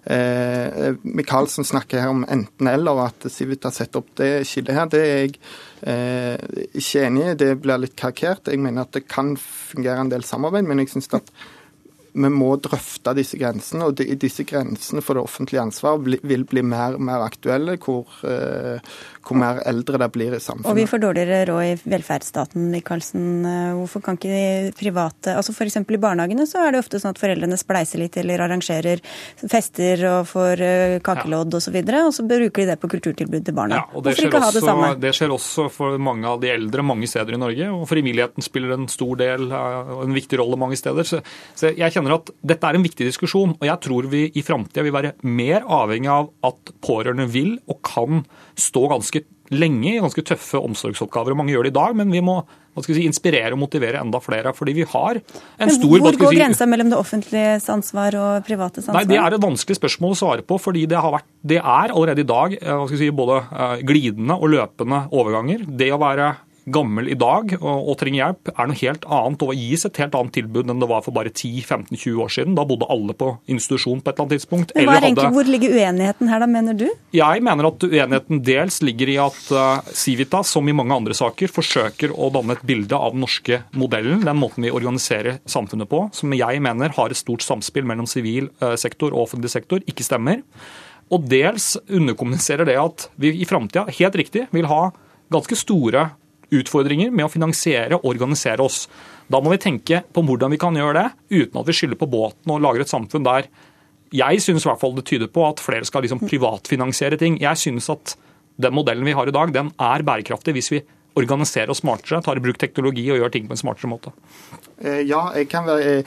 [0.06, 4.90] Eh, Michaelsen snakker her om enten-eller, og at Civita setter opp det skillet her.
[4.92, 5.34] Det er jeg
[5.82, 7.36] eh, ikke enig i.
[7.42, 8.52] Det blir litt karikert.
[8.52, 11.32] Jeg mener at det kan fungere en del samarbeid, men jeg syns at
[12.16, 13.90] vi må drøfte disse grensene.
[13.90, 18.80] Og disse grensene for det offentlige ansvar vil bli mer og mer aktuelle, hvor, eh,
[19.26, 20.70] hvor mer eldre det blir i samfunnet.
[20.70, 23.26] Og vi får dårligere råd i velferdsstaten, Michaelsen.
[23.80, 25.76] Hvorfor kan ikke de private altså F.eks.
[25.76, 29.02] i barnehagene så er det ofte sånn at foreldrene spleiser litt eller arrangerer
[29.42, 31.60] fester og får eh, kakelodd ja.
[31.60, 33.80] osv., og, og så bruker de det på kulturtilbud til barna.
[33.80, 34.90] Ja, og det Hvorfor ikke ha det samme?
[35.00, 38.76] Det skjer også for mange av de eldre mange steder i Norge, og frivilligheten spiller
[38.76, 41.08] en stor del og en viktig rolle mange steder.
[41.08, 41.22] Så,
[41.58, 44.84] så jeg kjenner at dette er en viktig diskusjon, og jeg tror vi i framtida
[44.86, 48.22] vil være mer avhengig av at pårørende vil og kan
[48.60, 51.34] stå ganske lenge i ganske tøffe omsorgsoppgaver.
[51.34, 52.40] og Mange gjør det i dag, men vi må
[52.84, 54.52] si, inspirere og motivere enda flere.
[54.54, 55.98] fordi vi har en stor...
[56.02, 59.00] Hvor går si, grensa mellom det offentliges ansvar og privates ansvar?
[59.00, 60.58] Nei, Det er et vanskelig spørsmål å svare på.
[60.60, 65.06] fordi det, vært, det er allerede i dag eh, si, både eh, glidende og løpende
[65.12, 65.66] overganger.
[65.66, 66.34] Det å være
[66.66, 70.16] gammel i dag og, og trenger hjelp, er noe helt annet og gis et helt
[70.18, 72.56] annet tilbud enn det var for bare 10-15-20 år siden.
[72.58, 74.74] Da bodde alle på institusjon på et eller annet tidspunkt.
[74.74, 75.36] Men hva er egentlig, hadde...
[75.38, 76.86] Hvor ligger uenigheten her, da, mener du?
[77.14, 81.52] Jeg mener at uenigheten dels ligger i at uh, Civita, som i mange andre saker,
[81.54, 86.06] forsøker å danne et bilde av den norske modellen, den måten vi organiserer samfunnet på,
[86.16, 90.06] som jeg mener har et stort samspill mellom sivil uh, sektor og offentlig sektor, ikke
[90.06, 90.42] stemmer.
[91.14, 94.88] Og dels underkommuniserer det at vi i framtida, helt riktig, vil ha
[95.30, 96.08] ganske store
[96.60, 98.84] utfordringer med å finansiere og organisere oss.
[99.30, 102.10] Da må vi tenke på hvordan vi kan gjøre det, uten at vi skylder på
[102.10, 103.50] båten og lager et samfunn der
[104.14, 107.40] jeg synes i hvert fall det tyder på at flere skal liksom privatfinansiere ting.
[107.42, 108.14] Jeg synes at
[108.62, 110.82] den modellen vi har i dag, den er bærekraftig hvis vi
[111.16, 114.12] organiserer oss smartere, tar i bruk teknologi og gjør ting på en smartere måte.
[114.76, 116.02] Eh, ja, jeg kan være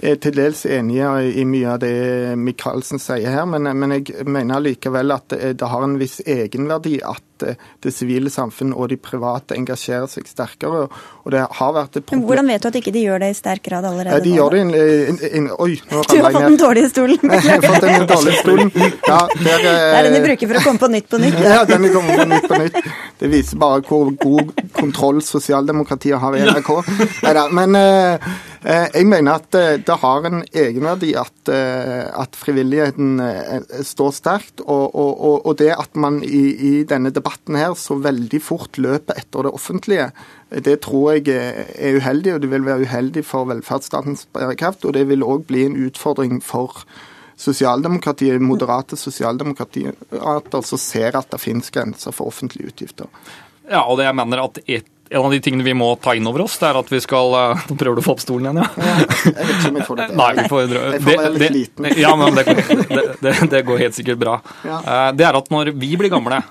[0.00, 1.02] eh, til dels enig
[1.36, 1.92] i mye av det
[2.40, 7.20] Michaelsen sier her, men, men jeg mener likevel at det har en viss egenverdi at
[7.44, 10.84] det sivile samfunn og de private engasjerer seg sterkere.
[11.24, 12.20] og det har vært et problem.
[12.20, 14.20] Men Hvordan vet du at ikke de gjør det i sterk grad allerede?
[14.24, 14.70] De gjør det en...
[15.10, 17.18] in, in, Oi, nå Du har fått den dårlige stolen.
[17.34, 18.72] jeg har fått den dårlige stolen.
[19.08, 21.40] Ja, der, det er den de bruker for å komme på Nytt på Nytt.
[21.54, 22.80] Ja, den kommer på Nytt på Nytt.
[23.18, 26.72] Det viser bare hvor god kontroll sosialdemokratiet har i NRK.
[27.26, 28.13] Neida, men eh, Eh,
[28.64, 33.20] jeg mener at eh, det har en egenverdi at, eh, at frivilligheten
[33.86, 34.64] står sterkt.
[34.64, 39.20] Og, og, og, det at man i, i, denne debatten her så veldig fort løper
[39.20, 40.10] etter det offentlige,
[40.64, 42.36] det tror jeg er uheldig.
[42.36, 44.84] Og det vil være uheldig for velferdsstatens bærekraft.
[44.84, 46.84] Og det vil òg bli en utfordring for
[47.40, 53.10] sosialdemokratiet, moderate sosialdemokrater som ser at det finnes grenser for offentlige utgifter.
[53.70, 56.26] Ja, og det jeg mener at et en av de tingene vi må ta inn
[56.26, 58.50] over oss, det er at vi skal eh, Nå prøver du å få opp stolen
[58.50, 58.90] igjen, ja?
[59.30, 60.18] jeg vet ikke om jeg får det til.
[60.20, 61.88] Nei, vi får, jeg får være litt liten.
[62.02, 62.44] Ja, men det,
[63.22, 64.36] det, det, går helt sikkert bra.
[64.66, 66.42] Eh, det er at når vi blir gamle,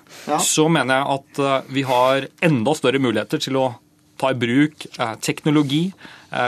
[0.43, 3.69] så mener jeg at eh, vi har enda større muligheter til å
[4.21, 4.85] ta i bruk
[5.25, 5.87] teknologi.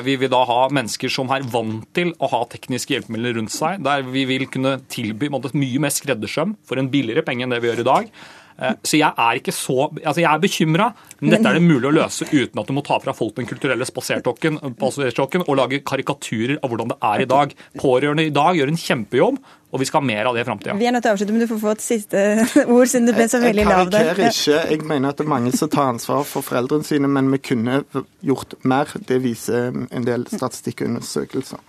[0.06, 3.82] Vi vil da ha mennesker som er vant til å ha tekniske hjelpemidler rundt seg,
[3.84, 7.72] der vi vil kunne tilby mye mer skreddersøm for en billigere penge enn det vi
[7.72, 8.14] gjør i dag.
[8.56, 10.86] Eh, så jeg er ikke så Altså, jeg er bekymra,
[11.20, 13.48] men dette er det mulig å løse uten at du må ta fra folk den
[13.50, 17.54] kulturelle spaserstokken og lage karikaturer av hvordan det er i dag.
[17.82, 19.40] Pårørende i dag gjør en kjempejobb,
[19.76, 20.78] og vi skal ha mer av det i framtida.
[20.80, 22.24] Vi er nødt til å avslutte, men du får få et siste
[22.78, 24.12] ord, siden du ble så veldig lav der.
[24.12, 24.72] Jeg karikerer ikke.
[24.72, 27.82] Jeg mener at det er mange som tar ansvar for foreldrene sine, men vi kunne
[28.24, 28.96] gjort mer.
[29.10, 31.60] Det viser en del statistikkundersøkelser.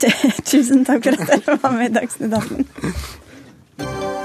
[0.50, 4.19] Tusen takk for at dere var med i Dagsnytt 18.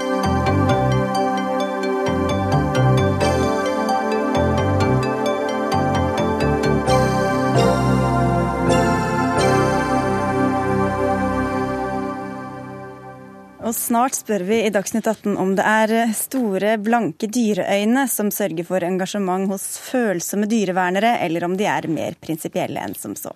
[13.74, 18.84] snart spør vi i Dagsnytt 18 om det er store, blanke dyreøyne som sørger for
[18.86, 23.32] engasjement hos følsomme dyrevernere, eller om de er mer prinsipielle enn som så.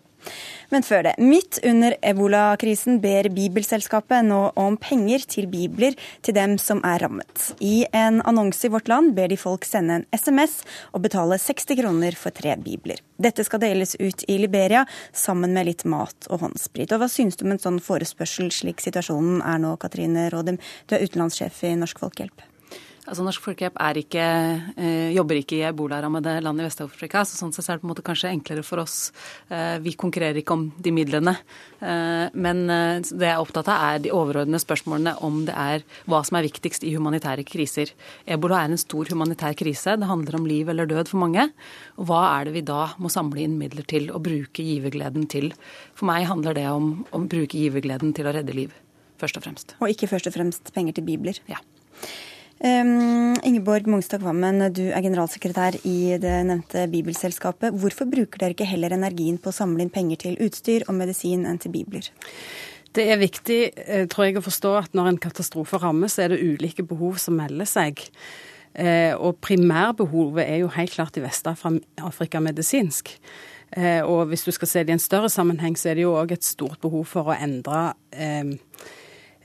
[0.71, 1.15] Men før det.
[1.19, 7.49] Midt under ebolakrisen ber Bibelselskapet nå om penger til bibler til dem som er rammet.
[7.59, 10.61] I en annonse i Vårt Land ber de folk sende en SMS
[10.95, 13.03] og betale 60 kroner for tre bibler.
[13.19, 16.95] Dette skal deles ut i Liberia sammen med litt mat og håndsprit.
[16.95, 20.63] Og Hva synes du om en sånn forespørsel slik situasjonen er nå, Katrine Rådem?
[20.87, 22.50] Du er utenlandssjef i Norsk Folkehjelp.
[23.11, 24.25] Altså Norsk Folkehjelp ikke,
[24.79, 27.95] eh, jobber ikke i ebolarammede land i Vest-Afrika, så sånn sett er det på en
[27.95, 29.11] måte kanskje enklere for oss.
[29.51, 31.37] Eh, vi konkurrerer ikke om de midlene.
[31.83, 35.83] Eh, men eh, det jeg er opptatt av, er de overordnede spørsmålene om det er
[36.07, 37.91] hva som er viktigst i humanitære kriser.
[38.31, 39.99] Ebola er en stor humanitær krise.
[39.99, 41.51] Det handler om liv eller død for mange.
[41.99, 45.51] Og hva er det vi da må samle inn midler til og bruke givergleden til?
[45.99, 48.71] For meg handler det om å bruke givergleden til å redde liv,
[49.19, 49.75] først og fremst.
[49.83, 51.43] Og ikke først og fremst penger til bibler?
[51.51, 51.59] Ja.
[52.61, 57.73] Um, Ingeborg Mongstad Kvammen, du er generalsekretær i det nevnte Bibelselskapet.
[57.73, 61.47] Hvorfor bruker dere ikke heller energien på å samle inn penger til utstyr og medisin
[61.49, 62.11] enn til bibler?
[62.93, 66.35] Det er viktig eh, tror jeg, å forstå at når en katastrofe rammer, så er
[66.35, 68.05] det ulike behov som melder seg.
[68.77, 73.15] Eh, og primærbehovet er jo helt klart i Vest-Afrika medisinsk.
[73.73, 76.13] Eh, og hvis du skal se det i en større sammenheng, så er det jo
[76.19, 78.43] òg et stort behov for å endre Eh,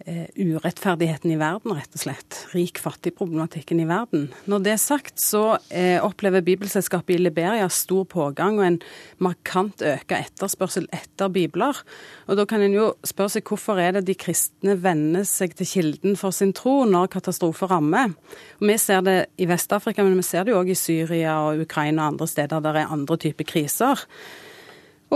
[0.05, 2.37] urettferdigheten i verden, rett og slett.
[2.53, 4.27] Rik-fattig-problematikken i verden.
[4.45, 8.77] Når det er sagt, så eh, opplever Bibelselskapet i Liberia stor pågang og en
[9.23, 11.81] markant øka etterspørsel etter bibler.
[12.29, 15.71] Og da kan en jo spørre seg hvorfor er det de kristne vender seg til
[15.73, 18.13] kilden for sin tro når katastrofer rammer.
[18.61, 21.65] Og vi ser det i Vest-Afrika, men vi ser det jo òg i Syria og
[21.65, 24.05] Ukraina og andre steder der det er andre typer kriser.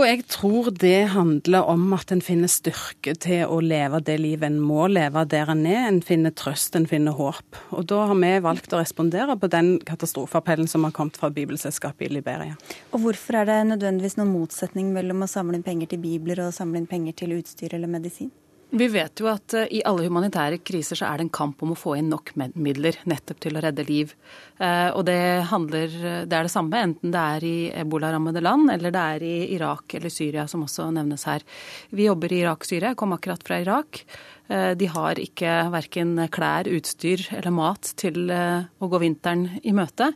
[0.00, 4.46] Og jeg tror det handler om at en finner styrke til å leve det livet
[4.48, 5.82] en må leve der en er.
[5.90, 7.58] En finner trøst, en finner håp.
[7.76, 12.08] Og da har vi valgt å respondere på den katastrofeappellen som har kommet fra Bibelselskapet
[12.08, 12.56] i Liberia.
[12.96, 16.56] Og hvorfor er det nødvendigvis noen motsetning mellom å samle inn penger til bibler og
[16.56, 18.32] samle inn penger til utstyr eller medisin?
[18.70, 21.72] Vi vet jo at eh, i alle humanitære kriser så er det en kamp om
[21.74, 24.14] å få inn nok midler nettopp til å redde liv.
[24.62, 25.18] Eh, og det
[25.50, 29.36] handler Det er det samme enten det er i ebolarammede land eller det er i
[29.56, 31.42] Irak eller Syria, som også nevnes her.
[31.90, 32.92] Vi jobber i Irak-Syria.
[32.92, 34.04] Jeg kom akkurat fra Irak.
[34.50, 40.12] Eh, de har ikke verken klær, utstyr eller mat til å gå vinteren i møte.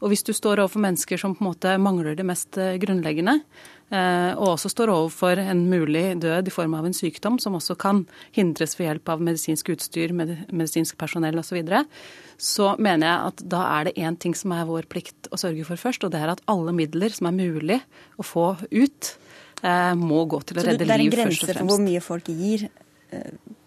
[0.00, 3.77] Og hvis du står overfor mennesker som på en måte mangler det mest grunnleggende, Eh,
[3.88, 8.02] og også står overfor en mulig død i form av en sykdom som også kan
[8.36, 11.80] hindres ved hjelp av medisinsk utstyr, medisinsk personell osv., så, videre,
[12.36, 15.64] så mener jeg at da er det én ting som er vår plikt å sørge
[15.64, 17.80] for først, og det er at alle midler som er mulig
[18.20, 19.14] å få ut,
[19.62, 20.92] eh, må gå til å redde liv, først og fremst.
[20.92, 22.68] Så det er en grense for hvor mye folk gir?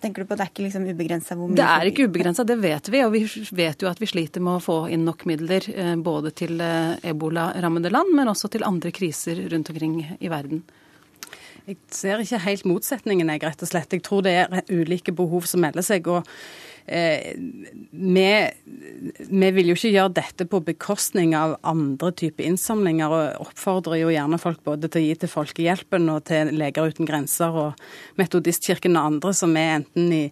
[0.02, 2.46] Tenker du på at Det er ikke liksom ubegrensa hvor mye Det er ikke ubegrensa,
[2.48, 3.02] det vet vi.
[3.06, 3.24] Og vi
[3.62, 6.98] vet jo at vi sliter med å få inn nok midler eh, både til eh,
[7.12, 10.64] ebolarammede land, men også til andre kriser rundt omkring i verden.
[11.70, 13.94] Jeg ser ikke helt motsetningen, jeg, rett og slett.
[13.94, 16.10] Jeg tror det er ulike behov som melder seg.
[16.10, 16.26] og
[16.86, 17.34] Eh,
[17.92, 18.26] vi,
[19.30, 24.14] vi, vil jo ikke gjøre dette på bekostning av andre typer innsamlinger, og oppfordrer jo
[24.14, 28.98] gjerne folk både til å gi til Folkehjelpen og til Leger uten grenser og Metodistkirken
[28.98, 30.26] og andre som er enten i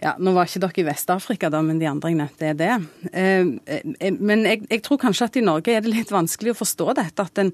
[0.00, 2.70] ja, Nå var ikke dere i Vest-Afrika, da, men de andre jeg nevnte, er det.
[3.12, 6.60] Eh, eh, men jeg, jeg, tror kanskje at i Norge er det litt vanskelig å
[6.62, 7.26] forstå dette.
[7.28, 7.50] At, eh,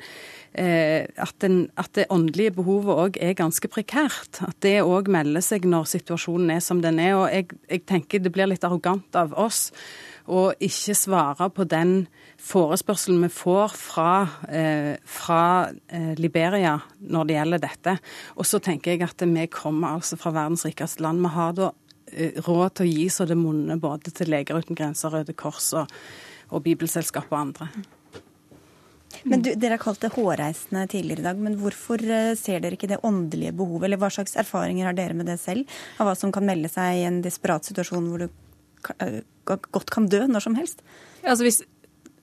[0.57, 4.41] at, den, at det åndelige behovet òg er ganske prekært.
[4.41, 7.15] At det òg melder seg når situasjonen er som den er.
[7.19, 9.69] Og jeg, jeg tenker det blir litt arrogant av oss
[10.27, 11.95] å ikke svare på den
[12.43, 14.11] forespørselen vi får fra,
[14.49, 15.43] eh, fra
[15.87, 17.99] eh, Liberia når det gjelder dette.
[18.41, 21.21] Og så tenker jeg at vi kommer altså fra verdens rikeste land.
[21.23, 21.71] Vi har da
[22.13, 25.73] Eh, råd til å gi så det monner både til Leger uten grenser, Røde Kors
[25.75, 25.91] og,
[26.55, 27.71] og Bibelselskapet og andre.
[29.27, 32.79] Men du, Dere har kalt det hårreisende tidligere i dag, men hvorfor eh, ser dere
[32.79, 33.89] ikke det åndelige behovet?
[33.89, 35.67] Eller hva slags erfaringer har dere med det selv,
[35.99, 38.29] av hva som kan melde seg i en desperat situasjon hvor du
[39.03, 40.85] eh, godt kan dø når som helst?
[41.27, 41.63] Altså hvis,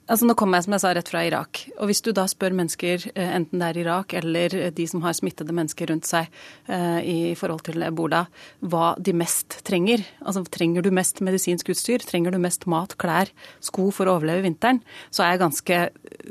[0.04, 1.62] Altså Nå kommer jeg som jeg sa rett fra Irak.
[1.80, 5.14] og Hvis du da spør mennesker, eh, enten det er Irak eller de som har
[5.16, 6.28] smittede mennesker rundt seg
[6.68, 8.26] eh, i forhold til ebola,
[8.60, 13.32] hva de mest trenger Altså trenger du mest medisinsk utstyr, trenger du mest mat, klær,
[13.64, 15.80] sko for å overleve vinteren, så er jeg ganske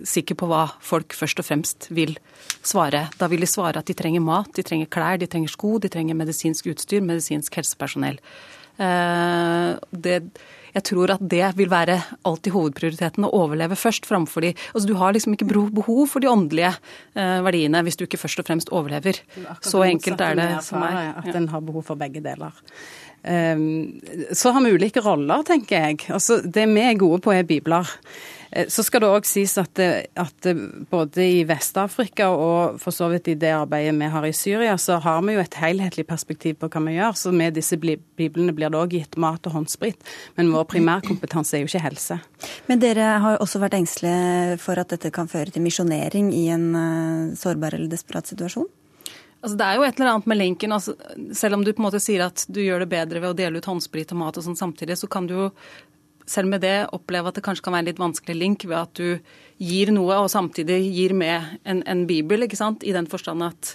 [0.05, 2.17] sikker på hva folk først og fremst vil
[2.61, 3.07] svare.
[3.17, 5.89] Da vil de svare at de trenger mat, de trenger klær, de trenger sko, de
[5.89, 8.21] trenger medisinsk utstyr, medisinsk helsepersonell.
[8.81, 10.19] Eh, det
[10.73, 14.95] jeg tror at det vil være alltid hovedprioriteten, å overleve først framfor de Altså du
[14.97, 18.73] har liksom ikke behov for de åndelige eh, verdiene hvis du ikke først og fremst
[18.73, 19.19] overlever.
[19.61, 21.13] Så enkelt er det som er.
[21.21, 22.53] At en har behov for begge deler.
[23.23, 26.01] Så har vi ulike roller, tenker jeg.
[26.11, 27.87] Altså, det vi er gode på, er bibler.
[28.53, 30.49] Eh, så skal det òg sies at, at,
[30.91, 34.99] både i Vest-Afrika og for så vidt i det arbeidet vi har i Syria, så
[35.03, 37.17] har vi jo et helhetlig perspektiv på hva vi gjør.
[37.17, 40.13] Så med disse biblene blir det òg gitt mat og håndsprit.
[40.37, 42.19] Men vår primærkompetanse er jo ikke helse.
[42.69, 46.69] Men dere har også vært engstelige for at dette kan føre til misjonering i en
[47.39, 48.69] sårbar eller desperat situasjon?
[49.43, 50.71] Altså, det er jo et eller annet med lenken.
[50.71, 50.93] Altså,
[51.35, 53.59] selv om du på en måte sier at du gjør det bedre ved å dele
[53.59, 55.49] ut håndsprit og mat og sånn samtidig, så kan du jo
[56.25, 58.95] selv med det oppleve at det kanskje kan være en litt vanskelig link ved at
[58.95, 62.85] du gir noe og samtidig gir med en, en bibel, ikke sant?
[62.87, 63.73] i den forstand at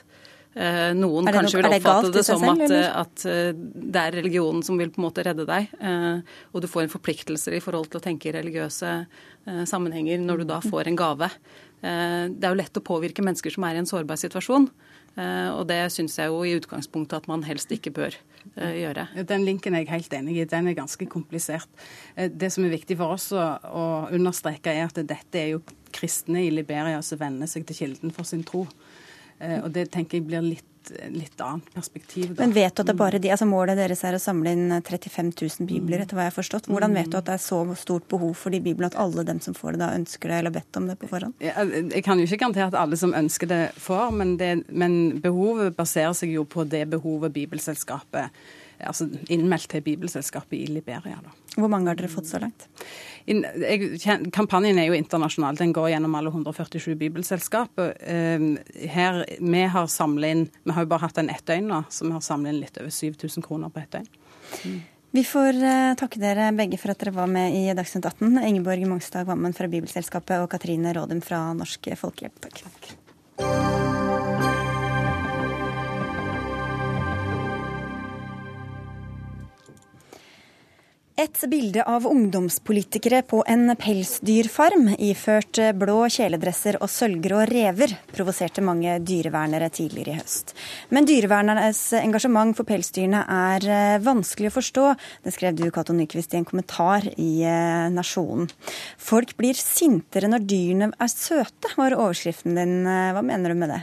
[0.56, 4.64] eh, noen kanskje vil oppfatte det, det som selv, at, at, eh, det er religionen
[4.64, 7.92] som vil på en måte redde deg, eh, og du får en forpliktelse i forhold
[7.92, 11.30] til å tenke i religiøse eh, sammenhenger når du da får en gave.
[11.84, 14.70] Eh, det er jo lett å påvirke mennesker som er i en sårbar situasjon.
[15.18, 18.14] Og det syns jeg jo i utgangspunktet at man helst ikke bør
[18.56, 19.06] Eh, gjøre.
[19.28, 20.46] Den linken er jeg helt enig i.
[20.48, 21.68] Den er ganske komplisert.
[22.16, 25.62] Eh, det som er viktig for oss å, understreke, er at dette er jo
[25.94, 28.66] kristne i Liberia som venner seg til kilden for sin tro.
[29.38, 30.64] Eh, og det tenker jeg blir litt
[31.14, 32.34] litt annet perspektiv.
[32.34, 32.43] Da.
[32.43, 34.74] Men vet du at det er bare de, altså Målet deres er å samle inn
[34.76, 36.68] 35 000 bibler, etter hva jeg har forstått.
[36.70, 39.43] Hvordan vet du at det er så stort behov for de biblene at alle dem
[39.45, 41.36] som får det, da ønsker det eller bedt om det på forhånd?
[41.43, 45.76] Jeg kan jo ikke garantere at alle som ønsker det, får, men, det, men behovet
[45.76, 48.32] baserer seg jo på det behovet Bibelselskapet
[48.78, 51.18] altså innmeldt til Bibelselskapet i Liberia.
[51.22, 51.32] Da.
[51.59, 52.68] Hvor mange har dere fått så langt?
[54.32, 55.59] Kampanjen er jo internasjonal.
[55.59, 57.80] Den går gjennom alle 147 bibelselskap.
[58.00, 58.54] Ehm,
[58.88, 62.06] her, vi har samlet inn Vi har jo bare hatt en ett døgn nå, så
[62.06, 64.09] vi har samlet inn litt over 7000 kroner på ett døgn.
[64.64, 64.78] Mm.
[65.11, 68.42] Vi får uh, takke dere begge for at dere var med i Dagsnytt 18.
[68.44, 72.40] Ingeborg Mongstad Vammen fra Bibelselskapet og Katrine Rådum fra Norsk Folkehjelp.
[72.44, 72.64] Takk.
[72.68, 72.97] Takk.
[81.18, 88.92] Et bilde av ungdomspolitikere på en pelsdyrfarm iført blå kjeledresser og sølvgrå rever provoserte mange
[89.02, 90.52] dyrevernere tidligere i høst.
[90.94, 94.84] Men dyrevernernes engasjement for pelsdyrene er eh, vanskelig å forstå.
[95.26, 98.46] Det skrev du, Cato Nyquist, i en kommentar i eh, Nasjonen.
[99.02, 102.76] Folk blir sintere når dyrene er søte, var overskriften din.
[102.86, 103.80] Eh, hva mener du med det?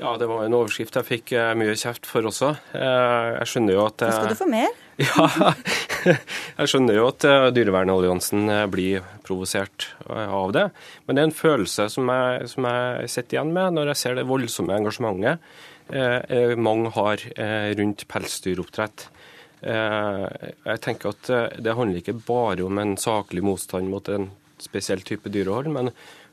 [0.00, 2.54] Ja, det var en overskrift jeg fikk mye kjeft for også.
[2.72, 4.72] Jeg skjønner jo at Nå skal du få mer?
[5.02, 5.54] Ja,
[6.58, 10.66] jeg skjønner jo at eh, Dyrevernalliansen eh, blir provosert eh, av det.
[11.06, 14.18] Men det er en følelse som jeg, som jeg sitter igjen med når jeg ser
[14.18, 15.42] det voldsomme engasjementet
[15.92, 19.08] eh, mange har eh, rundt pelsdyroppdrett.
[19.62, 20.26] Eh,
[20.68, 21.32] jeg tenker at
[21.62, 24.30] det handler ikke bare om en saklig motstand mot en
[24.62, 25.90] spesiell type dyrehold, men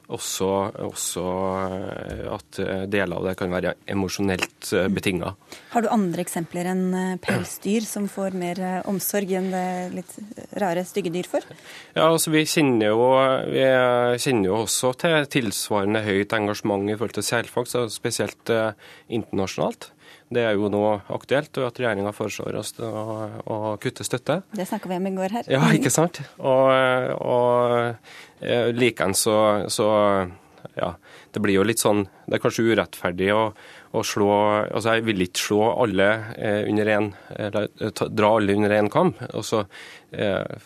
[0.10, 0.48] også,
[0.88, 1.24] også,
[1.70, 5.34] eh, at eh, deler av det kan være emosjonelt eh, betinga.
[5.74, 10.16] Har du andre eksempler enn pelsdyr som får mer omsorg enn det litt
[10.62, 11.46] rare, stygge dyr får?
[11.94, 13.06] Ja, altså Vi kjenner jo,
[13.52, 13.64] vi
[14.24, 18.54] kjenner jo også til tilsvarende høyt engasjement i forhold til selfangst, spesielt
[19.08, 19.92] internasjonalt.
[20.30, 22.90] Det er jo nå aktuelt, og at regjeringa foreslår oss å,
[23.50, 24.42] å, kutte støtte.
[24.54, 25.50] Det snakka vi om i går her.
[25.50, 26.22] Ja, ikke sant.
[26.38, 26.70] Og,
[27.26, 29.40] og eh, likeens så,
[29.74, 29.90] så
[30.78, 30.94] ja,
[31.34, 33.44] det blir jo litt sånn Det er kanskje urettferdig å,
[33.96, 34.32] å slå
[34.68, 37.70] Altså, jeg vil ikke slå alle eh, under én Eller
[38.12, 39.16] dra alle under én kam.
[39.34, 39.64] Og så
[40.12, 40.60] eh,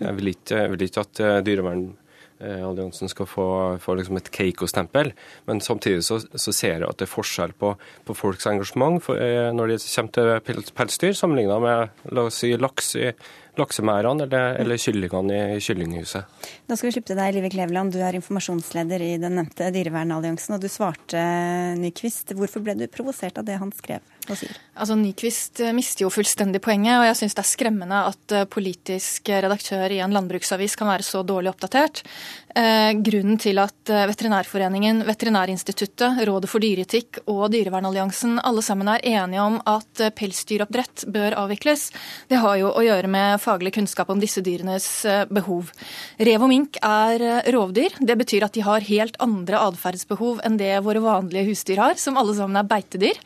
[0.00, 2.03] jeg, vil ikke, jeg vil ikke at eh, dyrevern Eh,
[2.40, 3.46] alliansen skal få,
[3.82, 5.12] få liksom et Keiko-stempel.
[5.46, 7.74] Men samtidig så, så, ser jeg at det er forskjell på,
[8.04, 12.54] på folks engasjement for, eh, når det kommer til pelsdyr, sammenlignet med la oss si,
[12.58, 13.08] laks i
[13.58, 16.30] laksemerdene eller, eller kyllingene i kyllinghuset.
[16.66, 17.94] Da skal vi slippe til deg, Live Kleveland.
[17.94, 21.22] Du er informasjonsleder i den nevnte Dyrevernalliansen, og du svarte
[21.78, 22.34] Nyquist.
[22.34, 24.02] Hvorfor ble du provosert av det han skrev?
[24.24, 27.98] Hva sier Altså, Nyquist eh, mister jo fullstendig poenget, og jeg syns det er skremmende
[28.08, 32.00] at eh, politisk redaktør i en landbruksavis kan være så dårlig oppdatert.
[32.58, 39.04] Eh, grunnen til at eh, Veterinærforeningen, Veterinærinstituttet, Rådet for dyreetikk og Dyrevernalliansen alle sammen er
[39.12, 41.86] enige om at pelsdyroppdrett bør avvikles,
[42.32, 44.88] det har jo å gjøre med faglig kunnskap om disse dyrenes
[45.30, 45.70] behov.
[46.18, 47.22] Rev og mink er
[47.54, 47.94] rovdyr.
[48.02, 52.18] Det betyr at de har helt andre atferdsbehov enn det våre vanlige husdyr har, som
[52.18, 53.22] alle sammen er beitedyr.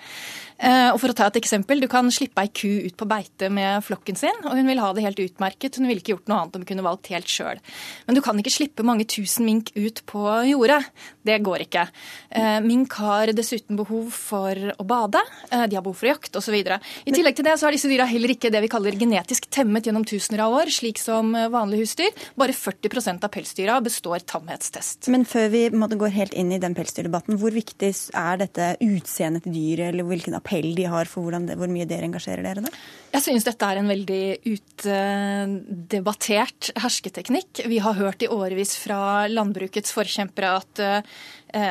[0.59, 3.49] Eh, og for å ta et eksempel, Du kan slippe ei ku ut på beite
[3.51, 5.79] med flokken sin, og hun vil ha det helt utmerket.
[5.79, 7.61] Hun ville ikke gjort noe annet om hun kunne valgt helt sjøl.
[8.07, 10.83] Men du kan ikke slippe mange tusen mink ut på jordet.
[11.25, 11.87] Det går ikke.
[12.31, 16.35] Eh, mink har dessuten behov for å bade, eh, de har behov for å jakt
[16.35, 16.57] osv.
[16.59, 19.85] I tillegg til det så er disse dyra heller ikke det vi kaller genetisk temmet
[19.87, 22.11] gjennom tusener av år, slik som vanlige husdyr.
[22.37, 25.09] Bare 40% av pelsdyra består tamhetstest.
[25.09, 29.53] Men før vi går helt inn i den pelsdyrdebatten, hvor viktig er dette utseendet til
[29.53, 32.71] dyret, eller hvilken appell de har for det, hvor mye dere engasjerer dere da?
[33.13, 37.53] Jeg synes dette er en veldig utdebattert hersketeknikk.
[37.69, 41.03] Vi har hørt i årevis fra landbrukets forkjempere at Eh,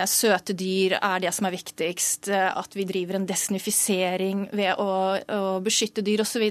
[0.09, 4.91] søte dyr er det som er viktigst, eh, at vi driver en desinifisering ved å,
[5.17, 6.45] å beskytte dyr osv.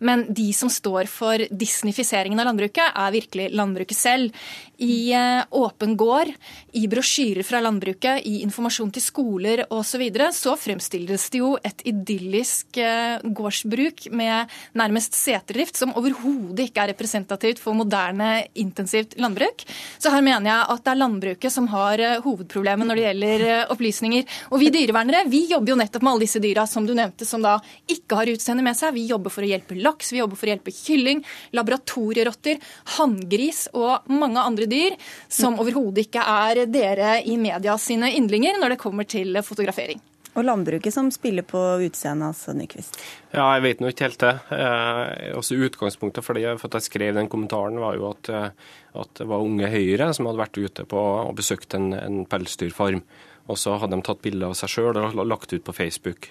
[0.00, 4.46] Men de som står for disnifiseringen av landbruket, er virkelig landbruket selv.
[4.82, 6.32] I eh, Åpen gård,
[6.76, 9.84] i brosjyrer fra landbruket, i informasjon til skoler osv.
[9.96, 16.82] Så, videre, så fremstilles det jo et idyllisk gårdsbruk med nærmest seterdrift, som overhodet ikke
[16.82, 19.64] er representativt for moderne, intensivt landbruk.
[19.96, 23.46] Så her mener jeg at det er landbruket som har hovedproblemet problemet når det gjelder
[23.50, 24.26] eh, opplysninger.
[24.50, 27.44] Og vi dyrevernere vi jobber jo nettopp med alle disse dyra som du nevnte, som
[27.44, 27.58] da
[27.92, 28.96] ikke har utseende med seg.
[28.96, 31.22] Vi jobber for å hjelpe laks, vi jobber for å hjelpe kylling,
[31.56, 32.60] laboratorierotter,
[32.96, 34.98] hanngris og mange andre dyr
[35.28, 40.02] som overhodet ikke er dere i media sine yndlinger når det kommer til fotografering.
[40.36, 42.98] Og landbruket som spiller på utseendet, altså, Nyquist?
[43.32, 44.34] Ja, jeg vet nå ikke helt det.
[44.52, 48.74] Eh, også Utgangspunktet for, det, for at jeg skrev den kommentaren, var jo at, eh,
[48.92, 53.00] at, det var Unge Høyre som hadde vært ute på og besøkt en, en pelsdyrfarm.
[53.46, 56.28] Og så hadde de tatt bilde av seg sjøl og lagt ut på Facebook.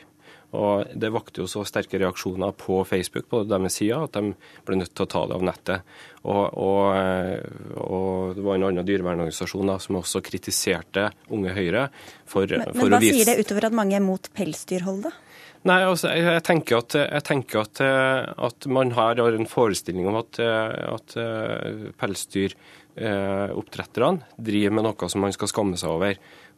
[0.55, 4.21] Og Det vakte jo så sterke reaksjoner på Facebook på deres side at de
[4.65, 5.79] ble nødt til å ta det av nettet.
[6.25, 6.83] Og, og,
[7.81, 11.83] og det var en annen dyrevernorganisasjon som også kritiserte Unge Høyre
[12.25, 15.13] for, men, for men hva sier det utover at mange er mot pelsdyrhold, da?
[15.65, 20.19] Nei, altså, jeg tenker, at, jeg tenker at, at, man her har en forestilling om
[20.19, 21.09] at, at
[21.97, 26.13] pelsdyroppdretterne driver med noe som man skal skamme seg over.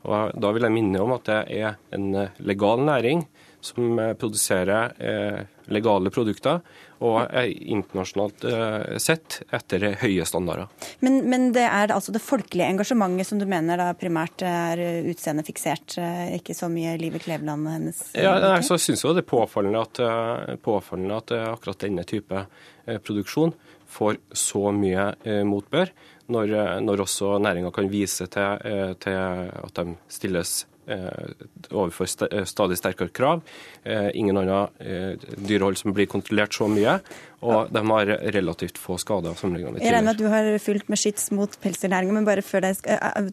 [0.07, 2.07] Og Da vil jeg minne om at det er en
[2.43, 3.23] legal næring
[3.61, 6.61] som eh, produserer eh, legale produkter,
[7.03, 10.69] og er internasjonalt eh, sett etter høye standarder.
[11.05, 14.81] Men, men, det er altså det folkelige engasjementet som du mener da primært er
[15.11, 15.97] utseendefiksert,
[16.37, 20.01] ikke så mye Live Kleveland og hennes Ja, jeg så syns det er påfallende at,
[20.63, 22.45] påfallende at akkurat denne type
[22.85, 23.53] produksjon
[23.87, 25.11] får så mye
[25.47, 25.91] motbør,
[26.33, 30.65] når, når også næringa kan vise til, til at de stilles
[31.71, 33.41] overfor eh, stadig sterkere krav.
[33.83, 34.67] Eh, ingen annen
[35.37, 36.99] dyrehold som blir kontrollert så mye.
[37.45, 39.85] Og de har relativt få skader sammenlignet med tidligere.
[39.85, 42.79] Jeg regner med at du har fulgt med skyts mot pelsdyrnæringa, men bare før deg,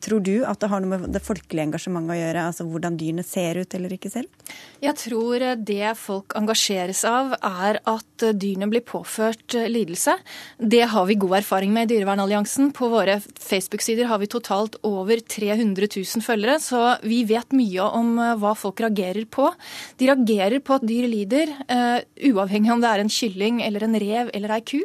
[0.05, 2.43] tror du at det har noe med det folkelige engasjementet å gjøre?
[2.51, 4.53] Altså hvordan dyrene ser ut eller ikke ser ut?
[4.85, 10.19] Jeg tror det folk engasjeres av, er at dyrene blir påført lidelse.
[10.61, 12.75] Det har vi god erfaring med i Dyrevernalliansen.
[12.77, 18.21] På våre Facebook-sider har vi totalt over 300 000 følgere, så vi vet mye om
[18.21, 19.49] hva folk reagerer på.
[19.97, 23.94] De reagerer på at dyr lider, uh, uavhengig om det er en kylling eller en
[24.01, 24.81] rev eller ei ku.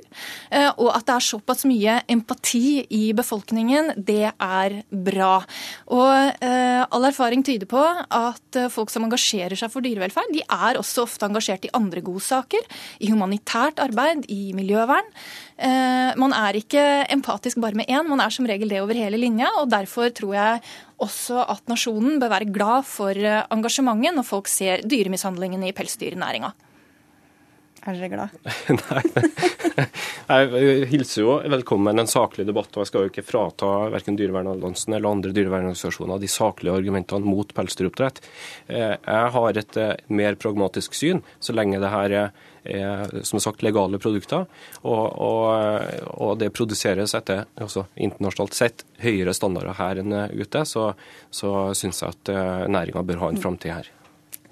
[0.52, 5.40] Eh, og at det er såpass mye empati i befolkningen, det er bra.
[5.96, 10.44] Og eh, all erfaring tyder på at eh, folk som engasjerer seg for dyrevelferd, de
[10.46, 12.66] er også ofte engasjert i andre godsaker.
[13.00, 15.06] I humanitært arbeid, i miljøvern.
[16.20, 16.82] Man er ikke
[17.12, 19.50] empatisk bare med én, man er som regel det over hele linja.
[19.60, 20.62] og Derfor tror jeg
[21.04, 23.16] også at nasjonen bør være glad for
[23.52, 26.54] engasjementet når folk ser dyremishandlingen i pelsdyrnæringa.
[27.90, 28.30] Er glad?
[30.30, 32.70] Nei, jeg hilser jo velkommen en saklig debatt.
[32.76, 37.50] og Jeg skal jo ikke frata verken Dyrevernalliansen eller andre dyrevernorganisasjoner de saklige argumentene mot
[37.58, 38.22] pelsdyroppdrett.
[38.68, 42.30] Eh, jeg har et eh, mer pragmatisk syn, så lenge det her er,
[43.26, 44.46] som sagt, legale produkter.
[44.84, 50.92] Og, og, og det produseres etter altså, internasjonalt sett høyere standarder her enn ute, så,
[51.32, 53.96] så syns jeg at eh, næringa bør ha en framtid her.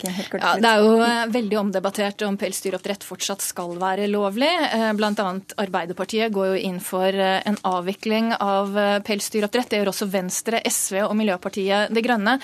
[0.05, 4.49] Ja, det er jo eh, veldig omdebattert om pelsdyroppdrett fortsatt skal være lovlig.
[4.69, 5.29] Eh, Bl.a.
[5.57, 8.75] Arbeiderpartiet går jo inn for eh, en avvikling av
[9.07, 9.71] pelsdyroppdrett.
[9.71, 12.35] Det gjør også Venstre, SV og Miljøpartiet De Grønne.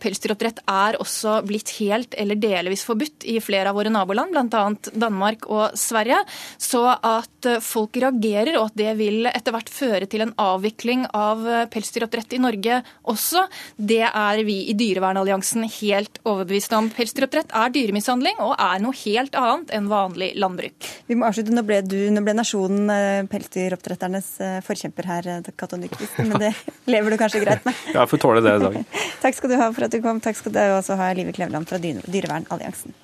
[0.00, 4.64] Pelsdyroppdrett er også blitt helt eller delvis forbudt i flere av våre naboland, bl.a.
[5.04, 6.22] Danmark og Sverige.
[6.56, 11.44] Så at folk reagerer, og at det vil etter hvert føre til en avvikling av
[11.74, 12.80] pelsdyroppdrett i Norge
[13.12, 13.44] også,
[13.76, 16.93] det er vi i Dyrevernalliansen helt overbevist om.
[16.94, 20.88] Pelsdyroppdrett er dyremishandling og er noe helt annet enn vanlig landbruk.
[21.10, 21.54] Vi må avslutte.
[21.54, 26.52] Nå ble, du, nå ble nasjonen eh, pelsdyroppdretternes eh, forkjemper her, eh, Nyquist, men det
[26.92, 27.74] lever du kanskje greit med?
[27.90, 28.80] Ja, jeg får tåle det i dag.
[29.24, 30.22] Takk skal du ha for at du kom.
[30.22, 32.94] Takk skal du også ha, Live Kleveland fra Dyrevernalliansen.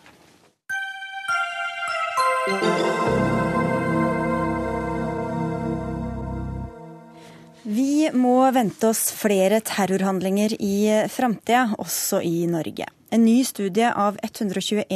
[7.62, 12.86] Vi må vente oss flere terrorhandlinger i framtida, også i Norge.
[13.12, 14.86] En ny studie av 121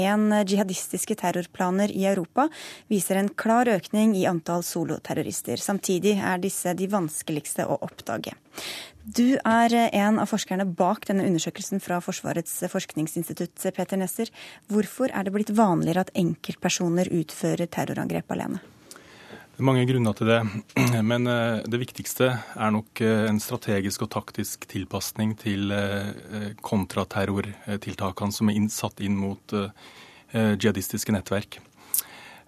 [0.49, 2.47] jihadistiske terrorplaner i Europa
[2.89, 5.61] viser en klar økning i antall soloterrorister.
[5.61, 8.33] Samtidig er disse de vanskeligste å oppdage.
[9.05, 14.33] Du er en av forskerne bak denne undersøkelsen fra Forsvarets forskningsinstitutt, Peter Nesser.
[14.73, 18.62] Hvorfor er det blitt vanligere at enkeltpersoner utfører terrorangrep alene?
[19.55, 20.41] Det er mange grunner til det,
[21.11, 28.35] men eh, det viktigste er nok eh, en strategisk og taktisk tilpasning til eh, kontraterrortiltakene
[28.35, 29.55] som er satt inn mot
[30.35, 31.61] jihadistiske nettverk.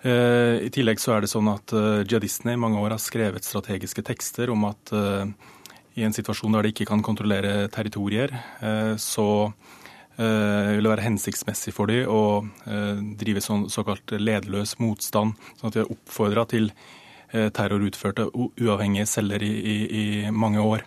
[0.03, 4.51] I tillegg så er det sånn at jihadistene i mange år har skrevet strategiske tekster
[4.51, 4.91] om at
[5.95, 8.35] i en situasjon der de ikke kan kontrollere territorier,
[8.99, 9.29] så
[10.17, 12.21] vil det være hensiktsmessig for dem å
[13.21, 15.35] drive sånn såkalt lederløs motstand.
[15.59, 16.71] sånn at de er oppfordra til
[17.53, 20.87] terror utført av uavhengige celler i, i, i mange år.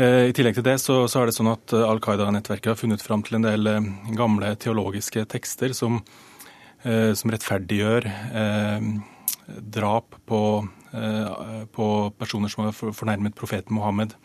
[0.00, 2.78] Eh, I tillegg til det så, så er det sånn at eh, Al Qaida-nettverket har
[2.80, 3.72] funnet fram til en del
[4.16, 5.98] gamle teologiske tekster som,
[6.82, 8.86] som rettferdiggjør eh,
[9.76, 10.40] drap på,
[10.96, 14.16] eh, på, personer som har fornærmet profeten Mohammed,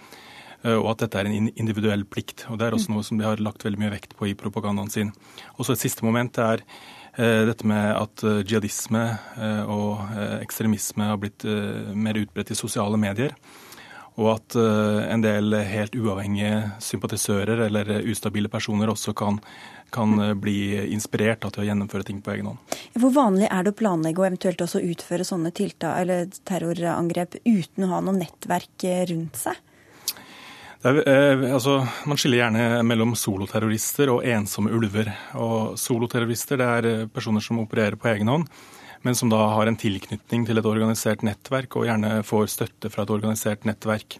[0.75, 2.45] og at dette er en individuell plikt.
[2.51, 4.89] Og Det er også noe som de har lagt veldig mye vekt på i propagandaen
[4.91, 5.11] sin.
[5.55, 6.63] Og så Et siste moment er
[7.17, 9.01] Eh, dette med at eh, jihadisme
[9.41, 10.03] eh, og
[10.37, 11.45] ekstremisme har blitt
[11.97, 13.33] mer utbredt i sosiale medier.
[14.17, 19.35] Og at en del helt uavhengige sympatisører eller ustabile personer også kan,
[19.93, 22.73] kan bli inspirert til å gjennomføre ting på egen hånd.
[22.97, 27.85] Hvor vanlig er det å planlegge og eventuelt også utføre sånne tiltak, eller terrorangrep uten
[27.85, 29.61] å ha noe nettverk rundt seg?
[30.85, 35.09] Er, eh, altså, man skiller gjerne mellom soloterrorister og ensomme ulver.
[35.41, 38.45] Og Soloterrorister er eh, personer som opererer på egen hånd,
[39.01, 43.07] men som da har en tilknytning til et organisert nettverk, og gjerne får støtte fra
[43.07, 44.19] et organisert nettverk.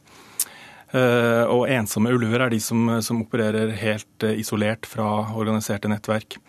[0.95, 6.39] Eh, og ensomme ulver er de som, som opererer helt eh, isolert fra organiserte nettverk.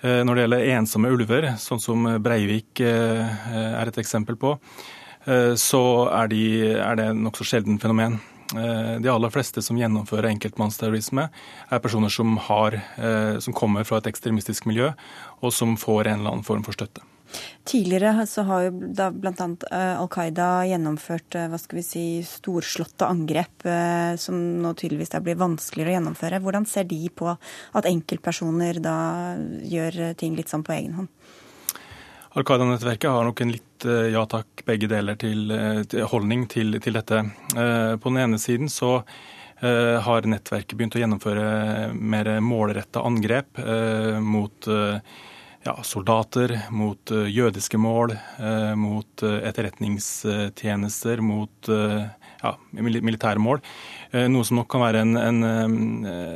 [0.00, 4.56] Eh, når det gjelder ensomme ulver, sånn som Breivik eh, er et eksempel på,
[5.56, 5.78] så
[6.12, 6.40] er, de,
[6.84, 8.18] er det nokså sjelden fenomen.
[8.58, 11.28] Eh, de aller fleste som gjennomfører enkeltmannsterrorisme,
[11.70, 14.92] er personer som, har, eh, som, kommer fra et ekstremistisk miljø,
[15.42, 17.04] og som får en eller annen form for støtte.
[17.66, 19.32] Tidligere så har jo bl.a.
[19.34, 23.66] Eh, Al Qaida gjennomført hva skal vi si, storslåtte angrep
[24.20, 26.42] som nå tydeligvis blir vanskeligere å gjennomføre.
[26.44, 28.98] Hvordan ser de på at enkeltpersoner da
[29.64, 31.10] gjør ting litt sånn på egen hånd?
[32.34, 36.48] Al Qaida-nettverket har nok en litt eh, ja takk, begge deler til, eh, til holdning
[36.50, 37.20] til, til, dette.
[37.54, 39.00] Eh, på den ene siden så
[39.64, 43.56] har nettverket begynt å gjennomføre mer målretta angrep
[44.20, 48.12] mot ja, soldater, mot jødiske mål,
[48.76, 51.70] mot etterretningstjenester, mot
[52.44, 53.62] ja, militære mål.
[54.12, 55.42] Eh, noe som nok kan være en, en,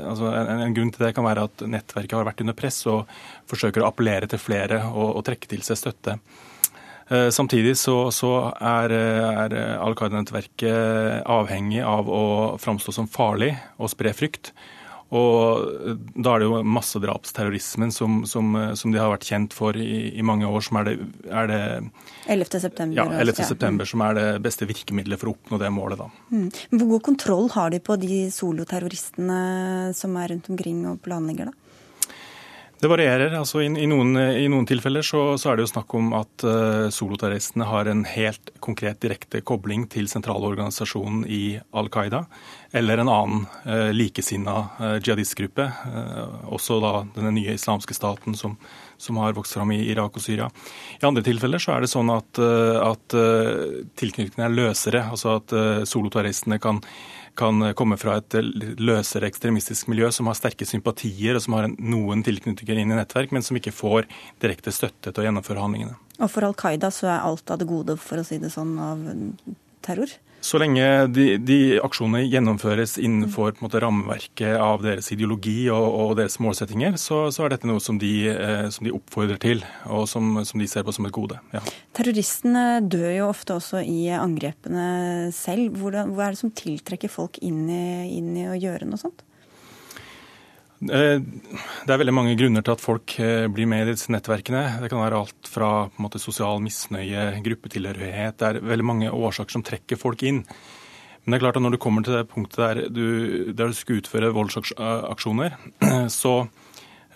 [0.09, 3.05] altså en, en, grunn til det kan være at nettverket har vært under press og
[3.51, 6.19] forsøker å appellere til flere og, og trekke til seg støtte.
[7.09, 12.25] Eh, samtidig så, så er, er Al Qaida-nettverket avhengig av å
[12.61, 14.53] framstå som farlig og spre frykt.
[15.09, 20.11] Og da er det jo massedrapsterrorismen som, som, som, de har vært kjent for i,
[20.13, 20.97] i mange år, som er det,
[21.33, 21.61] er det
[22.29, 22.61] 11.
[22.67, 22.99] september.
[22.99, 23.41] Ja, 11.
[23.49, 26.03] september, som er det beste virkemidlet for å oppnå det målet.
[26.03, 26.11] da.
[26.29, 26.51] Mm.
[26.75, 29.41] Hvor god kontroll har de på de soloterroristene
[29.97, 31.68] som er rundt omkring og planlegger, da?
[32.79, 33.33] Det varierer.
[33.35, 36.45] altså I, i, noen, i noen, tilfeller så, så, er det jo snakk om at
[36.47, 42.22] uh, soloterroristene har en helt konkret direkte kobling til sentralorganisasjonen i Al Qaida,
[42.79, 48.55] eller en annen uh, likesinna uh, jihadistgruppe, uh, også da denne nye islamske staten som,
[48.95, 50.47] som, har vokst fram i Irak og Syria.
[51.03, 53.14] I andre tilfeller så er det sånn at, at
[53.99, 55.55] tilknytningene er løsere, altså at
[55.91, 56.79] soloterroristene kan
[57.39, 58.36] kan komme fra et
[58.80, 63.32] løsere ekstremistisk miljø som har sterke sympatier og som har noen tilknytninger inn i nettverk,
[63.34, 64.09] men som ikke får
[64.43, 65.99] direkte støtte til å gjennomføre handlingene.
[66.18, 68.74] Og for Al Qaida så er alt av det gode, for å si det sånn,
[68.82, 69.05] av
[69.86, 70.11] terror?
[70.41, 76.39] Så lenge de, de aksjonene gjennomføres innenfor måte, rammeverket av deres ideologi og, og deres
[76.43, 80.39] målsettinger, så, så, er dette noe som de, eh, som de oppfordrer til, og som,
[80.47, 81.41] som, de ser på som et gode.
[81.55, 81.62] Ja.
[81.99, 85.74] Terroristene dør jo ofte også i angrepene selv.
[85.78, 87.86] Hvordan, hva er det som tiltrekker folk inn i,
[88.18, 89.24] inn i å gjøre noe sånt?
[90.79, 94.79] Eh, det er veldig mange grunner til at folk eh, blir med i disse nettverkene.
[94.83, 98.39] Det kan være alt fra måte, sosial misnøye, gruppetilhørighet.
[98.39, 100.45] Det er veldig mange årsaker som trekker folk inn.
[101.24, 103.76] Men det er klart at når du kommer til det punktet der du, der du
[103.76, 105.59] skal utføre voldsaksjoner,
[106.20, 106.35] så,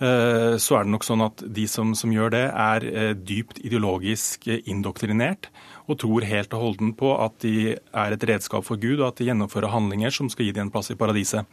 [0.02, 4.50] eh, så, er det nok sånn at de som, som gjør det, er dypt ideologisk
[4.58, 5.52] indoktrinert
[5.86, 9.22] og tror helt og holden på at de er et redskap for Gud, og at
[9.22, 11.46] de gjennomfører handlinger som skal gi dem en plass i paradiset.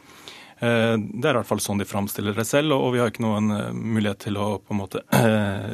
[0.60, 3.24] Eh, det er i hvert fall sånn de framstiller det selv, og vi har ikke
[3.24, 5.00] noen eh, mulighet til å på en måte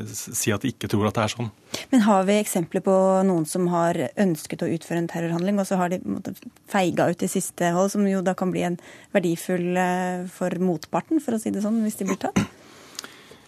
[0.07, 1.51] si at de ikke tror at det er sånn.
[1.91, 2.95] Men har vi eksempler på
[3.26, 5.99] noen som har ønsket å utføre en terrorhandling, og så har de
[6.70, 8.78] feiga ut i siste hold, som jo da kan bli en
[9.16, 12.47] verdifull eh, for motparten, for å si det sånn, hvis de blir tatt?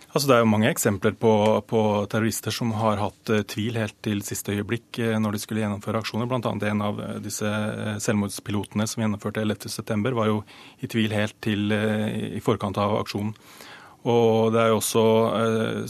[0.09, 1.31] Altså, det er jo mange eksempler på,
[1.69, 5.61] på, terrorister som har hatt uh, tvil helt til siste øyeblikk uh, når de skulle
[5.61, 6.29] gjennomføre aksjoner.
[6.31, 7.49] Blant annet en av uh, disse
[8.05, 10.39] selvmordspilotene som gjennomførte 11.9, var jo
[10.81, 13.35] i tvil helt til i forkant av aksjonen.
[14.09, 15.03] Og det er jo også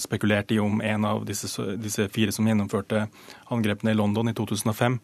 [0.01, 1.47] spekulert i om en av disse,
[1.79, 3.05] disse, fire som gjennomførte
[3.53, 4.97] angrepene i London i 2005,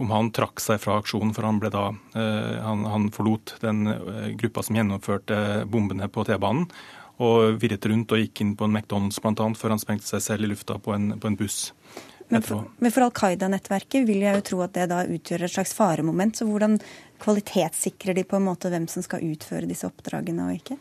[0.00, 3.82] om han trakk seg fra aksjonen, for han, ble da, han, han forlot den
[4.40, 6.70] gruppa som gjennomførte bombene på T-banen
[7.22, 9.48] og virret rundt og gikk inn på en McDonald's bl.a.
[9.58, 11.72] før han sprengte seg selv i lufta på en, på en buss.
[12.32, 15.52] Men for, men for Al Qaida-nettverket vil jeg jo tro at det da utgjør et
[15.52, 16.38] slags faremoment.
[16.38, 16.78] Så hvordan
[17.20, 20.78] kvalitetssikrer de på en måte hvem som skal utføre disse oppdragene og ikke?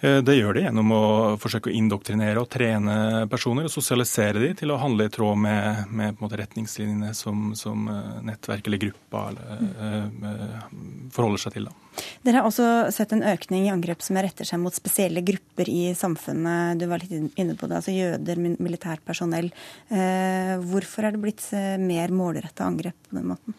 [0.00, 1.02] Eh, det gjør de gjennom å
[1.42, 5.90] forsøke å indoktrinere og trene personer og sosialisere de til å handle i tråd med,
[5.90, 11.10] med retningslinjene som, som, eh, nettverk eller gruppa eller, mm.
[11.14, 11.66] forholder seg til.
[11.66, 12.04] Da.
[12.22, 15.90] Dere har også sett en økning i angrep som retter seg mot spesielle grupper i
[15.98, 16.78] samfunnet.
[16.78, 19.50] Du var litt inne på det, altså jøder, militært personell.
[19.88, 21.42] Hvorfor er det blitt
[21.82, 23.58] mer målretta angrep på den måten?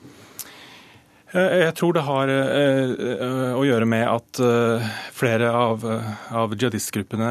[1.29, 4.39] Eh, jeg tror det har eh, eh, å gjøre med at
[5.13, 5.83] flere av,
[6.33, 7.29] av jihadistgruppene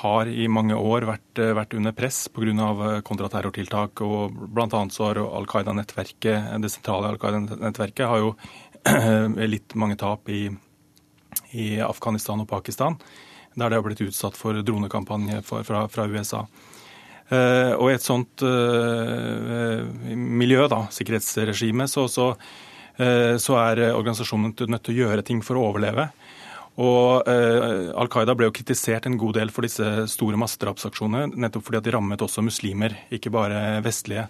[0.00, 3.00] har i mange år vært, vært under press pga.
[3.06, 4.02] kontraterrortiltak.
[4.04, 4.82] og Bl.a.
[4.90, 8.34] så har Al Qaida-nettverket, det sentrale Al Qaida-nettverket har jo
[9.54, 10.50] litt mange tap i,
[11.52, 12.98] i, Afghanistan og Pakistan,
[13.54, 16.44] der det har blitt utsatt for dronekampanje fra, fra USA.
[17.26, 18.44] Og i et sånt
[20.14, 22.65] miljø, da, sikkerhetsregime, så, så Eh,
[22.96, 26.08] så er eh, organisasjonen nødt til å gjøre ting for å overleve.
[26.76, 31.64] Og eh, Al Qaida ble jo kritisert en god del for disse store massedrapsaksjonene, nettopp
[31.68, 34.28] fordi at de rammet også muslimer, ikke bare vestlige.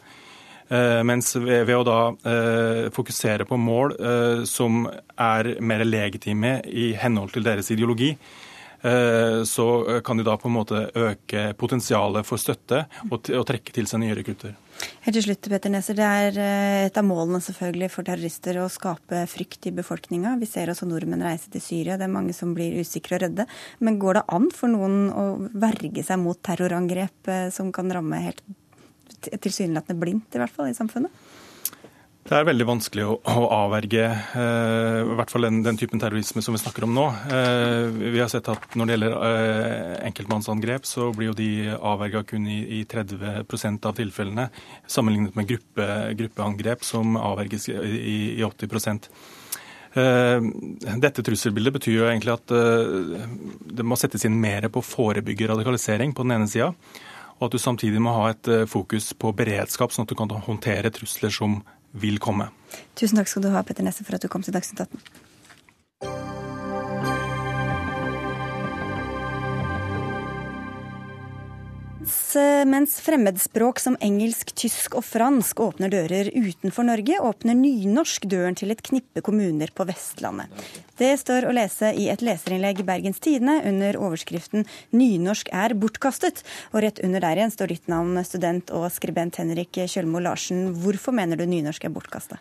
[0.69, 6.59] Eh, mens ved, ved, å da eh, fokusere på mål eh, som er mer legitime
[6.67, 8.17] i henhold til deres ideologi,
[8.87, 9.65] så
[10.05, 13.99] kan de da på en måte øke potensialet for støtte og, og trekke til seg
[14.05, 14.53] nye rekrutter.
[15.07, 15.97] Helt til slutt, Petter Neser.
[15.99, 20.35] Det er eh, et av målene selvfølgelig for terrorister å skape frykt i befolkninga.
[20.41, 21.97] Vi ser også nordmenn reise til Syria.
[21.97, 23.47] Det er mange som blir usikre og redde.
[23.79, 28.21] Men går det an for noen å verge seg mot terrorangrep eh, som kan ramme
[28.25, 28.43] helt
[29.27, 31.15] tilsynelatende blindt, i hvert fall, i samfunnet?
[32.27, 36.57] Det er veldig vanskelig å, avverge eh, i hvert fall den, den, typen terrorisme som
[36.57, 37.05] vi snakker om nå.
[37.31, 42.25] Eh, vi har sett at når det gjelder eh, enkeltmannsangrep, så blir jo de avverga
[42.27, 44.49] kun i, i 30% av tilfellene,
[44.91, 45.87] sammenlignet med gruppe,
[46.19, 48.75] gruppeangrep som avverges i, i, i 80
[49.95, 50.51] eh,
[51.07, 52.57] dette trusselbildet betyr jo egentlig at
[53.79, 56.73] det må settes inn mer på å forebygge radikalisering på den ene sida,
[57.37, 60.91] og at du samtidig må ha et fokus på beredskap, sånn at du kan håndtere
[60.91, 61.61] trusler som
[61.93, 62.51] vil komme.
[62.97, 65.26] Tusen takk skal du ha, Petter Nesse, for at du kom til Dagsnytt 18.
[72.67, 78.75] Mens fremmedspråk som engelsk, tysk og fransk åpner dører utenfor Norge, åpner nynorsk døren til
[78.75, 80.51] et knippe kommuner på Vestlandet.
[80.99, 86.43] Det står å lese i et leserinnlegg i Bergens Tidende under overskriften 'Nynorsk er bortkastet'.
[86.75, 90.75] Og rett under der igjen står ditt navn, student og skribent Henrik Kjølmo Larsen.
[90.75, 92.41] Hvorfor mener du nynorsk er bortkasta?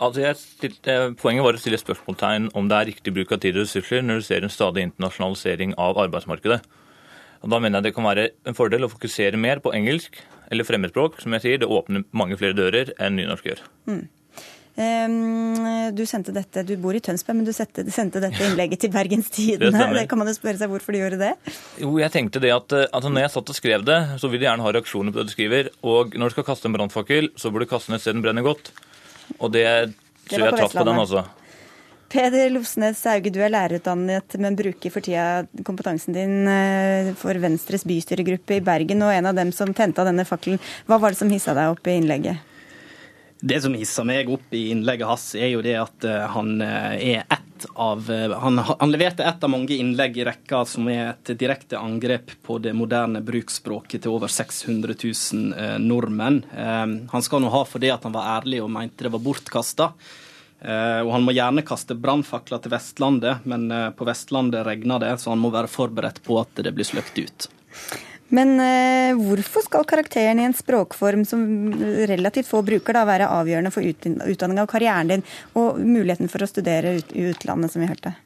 [0.00, 3.64] Altså stilte, poenget var å stille spørsmålstegn om det er riktig bruk av tid og
[3.64, 6.60] ressurser når du ser en stadig internasjonalisering av arbeidsmarkedet.
[7.42, 10.20] Og Da mener jeg det kan være en fordel å fokusere mer på engelsk
[10.50, 11.20] eller fremmedspråk.
[11.22, 13.64] Som jeg sier, det åpner mange flere dører enn nynorsk gjør.
[13.90, 14.04] Mm.
[14.76, 19.30] Du sendte dette, du bor i Tønsberg, men du sendte, sendte dette innlegget til Bergens
[19.32, 19.72] Tidende.
[19.76, 21.30] Det, det kan man jo spørre seg hvorfor du gjorde det?
[21.80, 24.48] Jo, jeg tenkte det at altså når jeg satt og skrev det, så vil de
[24.48, 25.70] gjerne ha reaksjoner på det du skriver.
[25.86, 28.24] Og når du skal kaste en brannfakkel, så burde du kaste den et sted den
[28.26, 28.68] brenner godt.
[29.38, 29.64] Og det
[30.28, 31.24] tror jeg traff på den, altså.
[32.08, 37.82] Peder Losnes Hauge, du er lærerutdannet, men bruker for tida kompetansen din eh, for Venstres
[37.88, 40.60] bystyregruppe i Bergen, og en av dem som tente av denne fakkelen.
[40.86, 42.52] Hva var det som hissa deg opp i innlegget?
[43.36, 46.94] Det som hisser meg opp i innlegget hans, er jo det at eh, han eh,
[47.16, 47.42] er ett
[47.72, 52.34] av han, han, leverte ett av mange innlegg i rekka som er et direkte angrep
[52.44, 56.42] på det moderne bruksspråket til over 600 000 nordmenn.
[56.52, 59.88] Han skal nå ha for det at han var ærlig og mente det var bortkasta.
[60.66, 65.12] Eh, og han må gjerne kaste brannfakler til Vestlandet, men eh, på Vestlandet regner det,
[65.22, 67.48] så han må være forberedt på at det blir sløkt ut.
[68.34, 71.44] Men eh, hvorfor skal karakteren i en språkform som
[72.10, 75.22] relativt få bruker, da være avgjørende for utdanninga og karrieren din,
[75.58, 78.16] og muligheten for å studere ut, i utlandet, som vi hørte?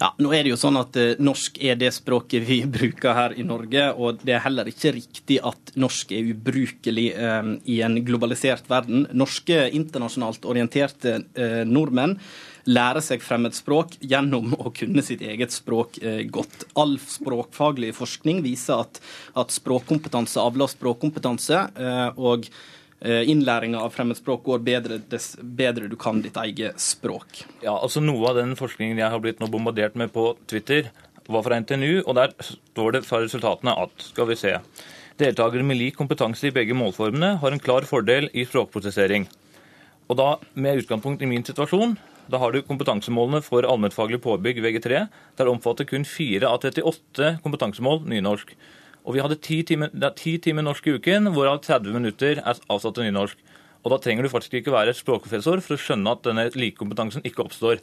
[0.00, 3.36] Ja, nå er det jo sånn at eh, Norsk er det språket vi bruker her
[3.38, 8.00] i Norge, og det er heller ikke riktig at norsk er ubrukelig eh, i en
[8.06, 9.06] globalisert verden.
[9.14, 12.18] Norske internasjonalt orienterte eh, nordmenn
[12.66, 16.66] lære seg fremmedspråk gjennom å kunne sitt eget språk eh, godt.
[16.78, 19.00] All språkfaglig forskning viser at,
[19.38, 21.62] at språkkompetanse avler språkkompetanse.
[21.78, 22.48] Eh, og
[23.00, 27.44] eh, Innlæringa av fremmedspråk går bedre dess bedre du kan ditt eget språk.
[27.62, 30.90] Ja, altså Noe av den forskningen jeg har blitt nå bombardert med på Twitter,
[31.26, 34.52] var fra NTNU, og der står det fra resultatene at skal vi se,
[35.18, 39.26] deltakere med lik kompetanse i begge målformene har en klar fordel i språkprosessering.
[40.06, 41.96] Og da med utgangspunkt i min situasjon
[42.32, 45.04] da har du kompetansemålene for allmennfaglig påbygg VG3.
[45.38, 48.54] Der omfatter kun 4 av 38 kompetansemål nynorsk.
[49.06, 49.92] Og vi hadde 10 timer,
[50.42, 53.38] timer norsk i uken, hvorav 30 minutter er avsatt til nynorsk.
[53.86, 57.44] Og da trenger du faktisk ikke være språkprofessor for å skjønne at denne likekompetansen ikke
[57.44, 57.78] oppstår.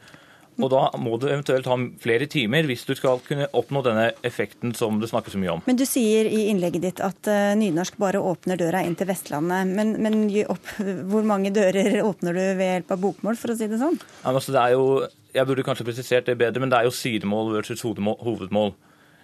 [0.62, 4.76] Og da må du eventuelt ha flere timer hvis du skal kunne oppnå denne effekten
[4.78, 5.64] som det snakkes så mye om.
[5.66, 9.74] Men du sier i innlegget ditt at uh, nynorsk bare åpner døra inn til Vestlandet.
[9.74, 10.76] Men, men opp,
[11.12, 14.00] hvor mange dører åpner du ved hjelp av bokmål, for å si det sånn?
[14.22, 14.88] Ja, altså, det er jo,
[15.34, 18.76] jeg burde kanskje presisert det bedre, men det er jo sidemål versus hovedmål.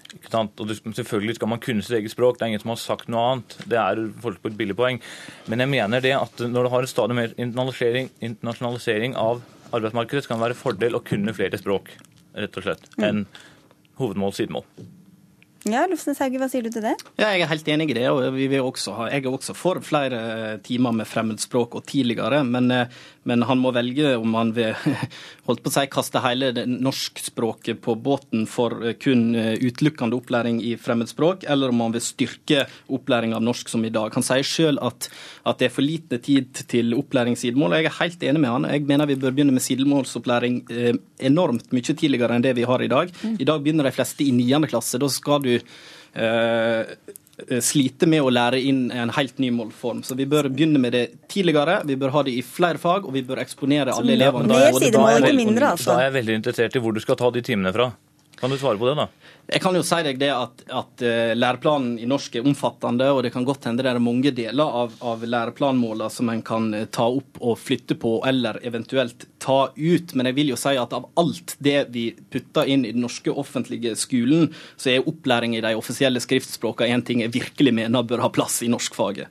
[0.10, 3.26] Og selvfølgelig skal man kunne sitt eget språk, det er ingen som har sagt noe
[3.34, 3.56] annet.
[3.70, 4.98] Det er folk på et billig poeng.
[5.46, 10.30] Men jeg mener det at når du har en stadig mer internasjonalisering, internasjonalisering av arbeidsmarkedet
[10.30, 11.92] kan være fordel å kunne flere språk,
[12.38, 13.04] rett og slett, mm.
[13.10, 13.26] enn
[14.00, 14.66] hovedmål sidemål.
[15.68, 16.94] Ja, Lofsnes Hauge, hva sier du til det?
[17.20, 18.06] Ja, jeg er helt enig i det.
[18.10, 18.22] og
[18.96, 22.88] ha, Jeg er også for flere timer med fremmedspråk og tidligere, men, eh,
[23.30, 24.76] men, han må velge om han vil
[25.48, 30.62] holdt på å si, kaste hele norskspråket på båten for eh, kun eh, utelukkende opplæring
[30.66, 34.14] i fremmedspråk, eller om han vil styrke opplæring av norsk som i dag.
[34.18, 35.10] Han sier sjøl at,
[35.46, 38.54] at, det er for lite tid til opplæring sidemål, og jeg er helt enig med
[38.56, 38.70] han.
[38.74, 40.62] Jeg mener vi bør begynne med sidemålsopplæring
[41.30, 43.14] enormt mye tidligere enn det vi har i dag.
[43.22, 43.38] Mm.
[43.40, 45.00] I dag begynner de fleste i niende klasse.
[45.02, 46.96] Da skal du eh,
[47.64, 50.04] sliter med å lære inn en helt ny målform.
[50.04, 53.16] Så vi bør begynne med det tidligere, vi bør ha det i flere fag, og
[53.16, 54.50] vi bør eksponere alle elevene.
[54.50, 55.94] Da mindre, altså.
[55.94, 57.92] Da er jeg veldig interessert i hvor du skal ta de timene fra.
[58.40, 59.08] Kan du svare på det, da?
[59.50, 63.24] Jeg kan jo si deg det at, at uh, læreplanen i norsk er omfattende, og
[63.26, 66.86] det kan godt hende det er mange deler av, av læreplanmålene som en kan uh,
[66.86, 70.14] ta opp og flytte på, eller eventuelt ta ut.
[70.16, 73.34] Men jeg vil jo si at av alt det vi putter inn i den norske
[73.34, 78.24] offentlige skolen, så er opplæring i de offisielle skriftspråkene en ting jeg virkelig mener bør
[78.24, 79.28] ha plass i norskfaget.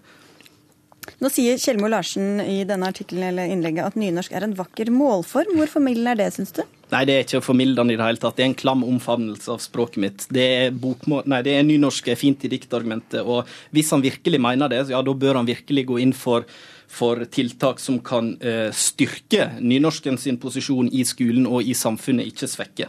[1.18, 5.56] Nå sier Kjellmo Larsen i denne artikkelen eller innlegget at nynorsk er en vakker målform.
[5.58, 6.62] Hvor formildende er det, syns du?
[6.92, 8.36] Nei, det er ikke formildende i det hele tatt.
[8.38, 10.26] Det er en klam omfavnelse av språket mitt.
[10.32, 13.20] Det er, bokmål, nei, det er nynorsk er fint i diktargumentet.
[13.24, 16.46] Og hvis han virkelig mener det, ja, da bør han virkelig gå inn for,
[16.88, 22.48] for tiltak som kan uh, styrke nynorsken sin posisjon i skolen og i samfunnet, ikke
[22.48, 22.88] svekke.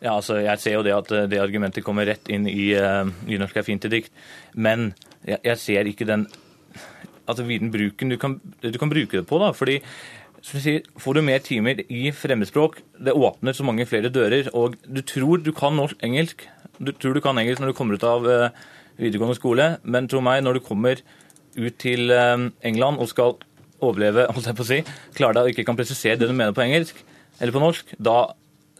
[0.00, 3.08] Ja, altså, Jeg ser jo det at eh, det argumentet kommer rett inn i uh,
[3.28, 4.12] nynorsk er fint i dikt,
[4.56, 4.94] men
[5.28, 6.24] jeg, jeg ser ikke den
[7.30, 9.38] altså, viden bruken du kan, du kan bruke det på.
[9.42, 9.80] da, fordi
[10.44, 14.50] sier, får du mer timer i fremmedspråk, det åpner så mange flere dører.
[14.56, 16.46] Og du tror du kan norsk, engelsk,
[16.80, 18.48] du tror du kan engelsk når du kommer ut av uh,
[19.00, 21.02] videregående skole, men tro meg, når du kommer
[21.58, 23.36] ut til uh, England og skal
[23.80, 24.82] overleve, holdt jeg på å si,
[25.16, 27.04] klarer deg og ikke kan presisere det du mener på engelsk
[27.40, 28.18] eller på norsk, da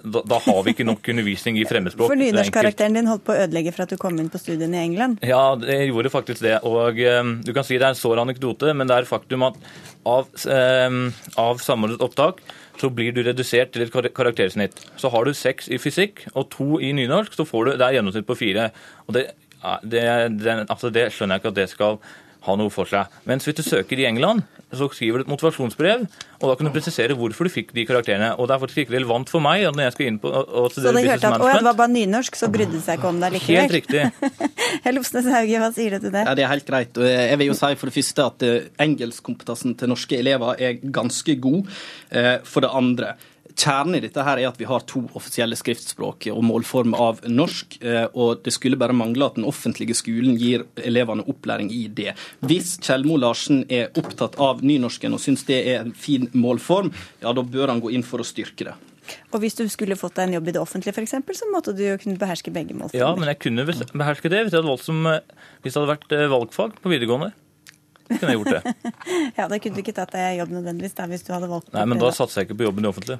[0.02, 2.08] da, da, har vi ikke nok undervisning i fremmedspråk.
[2.12, 4.86] For nynorskkarakteren din holdt på å ødelegge for at du kom inn på studiene i
[4.88, 5.20] England?
[5.26, 6.56] Ja, det gjorde faktisk det.
[6.68, 9.60] Og um, du kan si det er en sår anekdote, men det er faktum at
[10.08, 11.02] av, um,
[11.40, 12.40] av samordnet opptak
[12.80, 14.80] så blir du redusert til et karaktersnitt.
[15.00, 17.98] Så har du seks i fysikk og to i nynorsk, så får du det er
[17.98, 18.70] gjennomsnitt på fire.
[19.06, 19.26] Og det,
[19.84, 20.04] det,
[20.40, 22.00] det, altså det skjønner jeg ikke at det skal
[22.46, 23.10] ha noe for seg.
[23.28, 26.04] Mens hvis du søker i England, så skriver du et motivasjonsbrev,
[26.38, 28.28] og da kan du presisere hvorfor du fikk de karakterene.
[28.38, 30.70] Og det er faktisk ikke relevant for meg når jeg skal inn på å studere
[30.70, 30.94] business management.
[30.94, 33.18] Så du hørte at å, det var bare nynorsk, så brydde det seg ikke om
[33.24, 33.58] deg likevel?
[33.64, 34.04] Helt riktig.
[34.96, 36.22] Lofsnes Hauge, hva sier du til det?
[36.28, 37.02] Ja, Det er helt greit.
[37.02, 40.78] Og Jeg vil jo si for det første at eh, engelskkompetansen til norske elever er
[41.00, 41.74] ganske god.
[42.14, 43.14] Eh, for det andre,
[43.56, 47.78] Kjernen i dette her er at vi har to offisielle skriftspråk og målform av norsk.
[47.82, 52.14] Eh, og Det skulle bare mangle at den offentlige skolen gir elevene opplæring i det.
[52.40, 56.92] Hvis Kjellmo Larsen er opptatt av nynorsken og syns det er en fin målform,
[57.22, 58.76] ja da bør han gå inn for å styrke det.
[59.34, 61.82] Og hvis du skulle fått deg en jobb i det offentlige f.eks., så måtte du
[61.84, 63.02] jo kunne beherske begge målformer.
[63.02, 65.22] Ja, men jeg kunne beherske det hvis det hadde, som, eh,
[65.62, 67.32] hvis det hadde vært eh, valgfag på videregående.
[68.18, 68.92] Kunne jeg gjort det.
[69.38, 71.86] ja, da kunne du ikke tatt deg jobb nødvendigvis da, hvis du hadde valgt Nei,
[71.88, 73.18] men da satser jeg ikke på jobben i offentlig.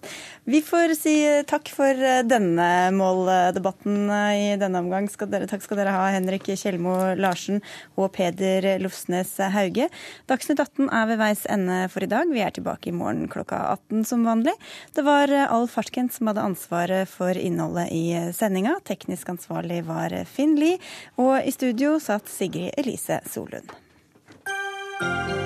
[0.50, 1.14] Vi får si
[1.48, 5.08] takk for denne måldebatten i denne omgang.
[5.12, 7.60] Skal dere, takk skal dere ha, Henrik Kjelmo Larsen
[8.00, 9.90] og Peder Lofsnes Hauge.
[10.30, 12.30] Dagsnytt 18 er ved veis ende for i dag.
[12.32, 14.56] Vi er tilbake i morgen klokka 18 som vanlig.
[14.96, 18.78] Det var Alf Farskent som hadde ansvaret for innholdet i sendinga.
[18.88, 20.80] Teknisk ansvarlig var Finn Lie,
[21.20, 23.70] og i studio satt Sigrid Elise Solund.
[25.00, 25.39] Thank you.